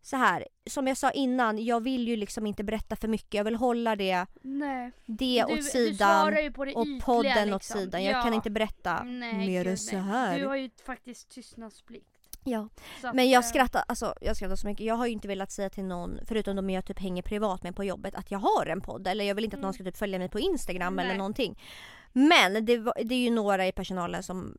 så 0.01 0.15
här, 0.15 0.47
som 0.69 0.87
jag 0.87 0.97
sa 0.97 1.11
innan, 1.11 1.65
jag 1.65 1.83
vill 1.83 2.07
ju 2.07 2.15
liksom 2.15 2.47
inte 2.47 2.63
berätta 2.63 2.95
för 2.95 3.07
mycket. 3.07 3.33
Jag 3.33 3.43
vill 3.43 3.55
hålla 3.55 3.95
det, 3.95 4.25
Nej. 4.41 4.91
det 5.05 5.43
du, 5.47 5.53
åt 5.53 5.57
du 5.57 5.63
sidan 5.63 6.43
ju 6.43 6.51
på 6.51 6.65
det 6.65 6.73
och 6.73 6.85
ytliga, 6.85 7.05
podden 7.05 7.49
liksom. 7.51 7.53
åt 7.55 7.63
sidan. 7.63 8.03
Jag 8.03 8.17
ja. 8.17 8.21
kan 8.21 8.33
inte 8.33 8.49
berätta 8.49 9.03
nej, 9.03 9.47
mer 9.47 9.67
än 9.67 9.77
så 9.77 9.97
här. 9.97 10.39
Du 10.39 10.45
har 10.45 10.55
ju 10.55 10.69
faktiskt 10.85 11.29
tystnadsplikt. 11.29 12.15
Ja. 12.43 12.69
Att, 13.03 13.15
Men 13.15 13.29
jag 13.29 13.43
eh, 13.43 13.47
skrattar, 13.47 13.83
alltså 13.87 14.15
jag 14.21 14.35
skrattar 14.35 14.55
så 14.55 14.67
mycket. 14.67 14.85
Jag 14.85 14.95
har 14.95 15.05
ju 15.05 15.11
inte 15.11 15.27
velat 15.27 15.51
säga 15.51 15.69
till 15.69 15.83
någon, 15.83 16.19
förutom 16.25 16.55
de 16.55 16.69
jag 16.69 16.85
typ 16.85 16.99
hänger 16.99 17.21
privat 17.21 17.63
med 17.63 17.75
på 17.75 17.83
jobbet, 17.83 18.15
att 18.15 18.31
jag 18.31 18.39
har 18.39 18.65
en 18.65 18.81
podd. 18.81 19.07
Eller 19.07 19.25
jag 19.25 19.35
vill 19.35 19.43
inte 19.45 19.57
att 19.57 19.63
någon 19.63 19.73
ska 19.73 19.83
typ 19.83 19.97
följa 19.97 20.19
mig 20.19 20.29
på 20.29 20.39
Instagram 20.39 20.99
eller 20.99 21.09
Nej. 21.09 21.17
någonting. 21.17 21.59
Men 22.13 22.65
det, 22.65 22.77
det 23.03 23.15
är 23.15 23.19
ju 23.19 23.29
några 23.29 23.67
i 23.67 23.71
personalen 23.71 24.23
som 24.23 24.57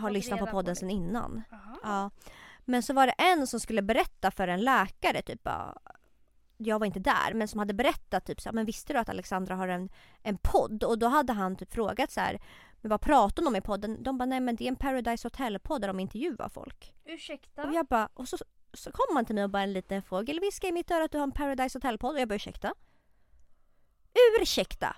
har 0.00 0.10
lyssnat 0.10 0.40
på 0.40 0.46
podden 0.46 0.76
sedan 0.76 0.90
innan. 0.90 1.42
Aha. 1.52 1.78
Ja. 1.82 2.10
Men 2.64 2.82
så 2.82 2.92
var 2.92 3.06
det 3.06 3.12
en 3.12 3.46
som 3.46 3.60
skulle 3.60 3.82
berätta 3.82 4.30
för 4.30 4.48
en 4.48 4.60
läkare 4.60 5.22
typ 5.22 5.48
jag 6.62 6.78
var 6.78 6.86
inte 6.86 7.00
där, 7.00 7.34
men 7.34 7.48
som 7.48 7.58
hade 7.58 7.74
berättat 7.74 8.26
typ 8.26 8.40
så 8.40 8.48
här, 8.48 8.54
men 8.54 8.64
visste 8.64 8.92
du 8.92 8.98
att 8.98 9.08
Alexandra 9.08 9.54
har 9.54 9.68
en, 9.68 9.88
en 10.22 10.38
podd? 10.38 10.84
Och 10.84 10.98
då 10.98 11.06
hade 11.06 11.32
han 11.32 11.56
typ 11.56 11.72
frågat 11.72 12.10
så 12.10 12.20
här, 12.20 12.40
men 12.80 12.90
vad 12.90 13.00
pratar 13.00 13.42
de 13.42 13.48
om 13.48 13.56
i 13.56 13.60
podden? 13.60 14.02
De 14.02 14.18
bara, 14.18 14.24
nej 14.24 14.40
men 14.40 14.56
det 14.56 14.64
är 14.64 14.68
en 14.68 14.76
Paradise 14.76 15.26
Hotel-podd 15.26 15.80
där 15.80 15.88
de 15.88 16.00
intervjuar 16.00 16.48
folk. 16.48 16.94
Ursäkta? 17.04 17.62
Och 17.62 17.74
jag 17.74 17.86
bara, 17.86 18.08
och 18.14 18.28
så, 18.28 18.36
så 18.74 18.92
kom 18.92 19.16
han 19.16 19.24
till 19.24 19.34
mig 19.34 19.44
och 19.44 19.50
bara 19.50 19.62
en 19.62 19.72
liten 19.72 20.02
fråga, 20.02 20.30
eller 20.30 20.40
viskade 20.40 20.68
i 20.68 20.72
mitt 20.72 20.90
öra 20.90 21.04
att 21.04 21.12
du 21.12 21.18
har 21.18 21.22
en 21.22 21.32
Paradise 21.32 21.78
Hotel-podd? 21.78 22.14
Och 22.14 22.20
jag 22.20 22.28
bara, 22.28 22.34
ursäkta? 22.34 22.74
Ursäkta? 24.40 24.96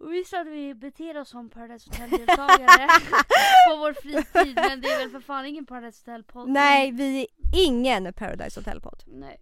Visst 0.00 0.34
att 0.34 0.46
vi 0.46 0.74
beter 0.74 1.16
oss 1.18 1.28
som 1.28 1.50
Paradise 1.50 1.90
Hotel-deltagare 1.90 2.88
på 3.68 3.76
vår 3.76 3.92
fritid 3.92 4.54
men 4.56 4.80
det 4.80 4.88
är 4.88 4.98
väl 4.98 5.10
för 5.10 5.20
fan 5.20 5.46
ingen 5.46 5.66
Paradise 5.66 6.10
Hotel-podd? 6.10 6.48
Nej, 6.48 6.92
vi 6.92 7.20
är 7.20 7.26
ingen 7.66 8.12
Paradise 8.12 8.60
Hotel-podd. 8.60 9.02
Nej. 9.06 9.40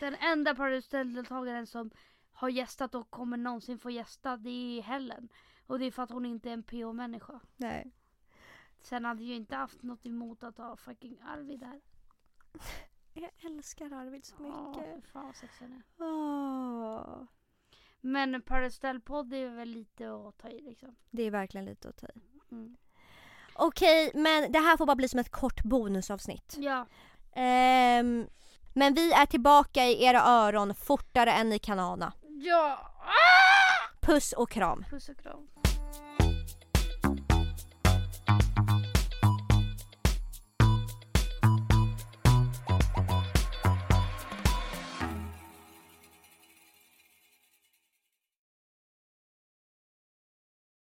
Den 0.00 0.14
enda 0.14 0.54
Paradise 0.54 0.86
Hotel-deltagaren 0.86 1.66
som 1.66 1.90
har 2.32 2.48
gästat 2.48 2.94
och 2.94 3.10
kommer 3.10 3.36
någonsin 3.36 3.78
få 3.78 3.90
gästa 3.90 4.36
det 4.36 4.78
är 4.78 4.82
Helen. 4.82 5.28
Och 5.66 5.78
det 5.78 5.84
är 5.84 5.90
för 5.90 6.02
att 6.02 6.10
hon 6.10 6.26
inte 6.26 6.48
är 6.48 6.52
en 6.52 6.62
PO-människa. 6.62 7.40
Nej. 7.56 7.92
Sen 8.80 9.04
hade 9.04 9.24
jag 9.24 9.36
inte 9.36 9.56
haft 9.56 9.82
något 9.82 10.06
emot 10.06 10.42
att 10.42 10.58
ha 10.58 10.76
fucking 10.76 11.20
Arvid 11.26 11.60
där. 11.60 11.80
Jag 13.16 13.30
älskar 13.38 13.92
Arvid 13.92 14.24
så 14.24 14.42
mycket. 14.42 15.02
för 15.02 15.10
fan 15.12 15.26
vad 15.26 15.36
sexig 15.36 15.66
han 15.66 15.72
är. 15.72 15.82
Men 18.04 18.42
Paradise 18.42 18.76
Hotel-podd 18.76 19.32
är 19.32 19.48
väl 19.48 19.68
lite 19.68 20.14
att 20.14 20.38
ta 20.38 20.48
i 20.48 20.60
liksom. 20.60 20.96
Det 21.10 21.22
är 21.22 21.30
verkligen 21.30 21.64
lite 21.64 21.88
att 21.88 21.96
ta 21.96 22.06
i. 22.06 22.20
Mm. 22.52 22.76
Okej, 23.54 24.10
men 24.14 24.52
det 24.52 24.58
här 24.58 24.76
får 24.76 24.86
bara 24.86 24.96
bli 24.96 25.08
som 25.08 25.20
ett 25.20 25.30
kort 25.30 25.62
bonusavsnitt. 25.62 26.56
Ja. 26.58 26.86
Ehm, 27.36 28.26
men 28.72 28.94
vi 28.94 29.12
är 29.12 29.26
tillbaka 29.26 29.84
i 29.84 30.04
era 30.04 30.22
öron 30.22 30.74
fortare 30.74 31.32
än 31.32 31.48
ni 31.48 31.58
kan 31.58 31.78
ana. 31.78 32.12
Ja! 32.28 32.78
Ah! 33.00 34.06
Puss 34.06 34.32
och 34.32 34.50
kram. 34.50 34.84
Puss 34.90 35.08
och 35.08 35.18
kram. 35.18 35.48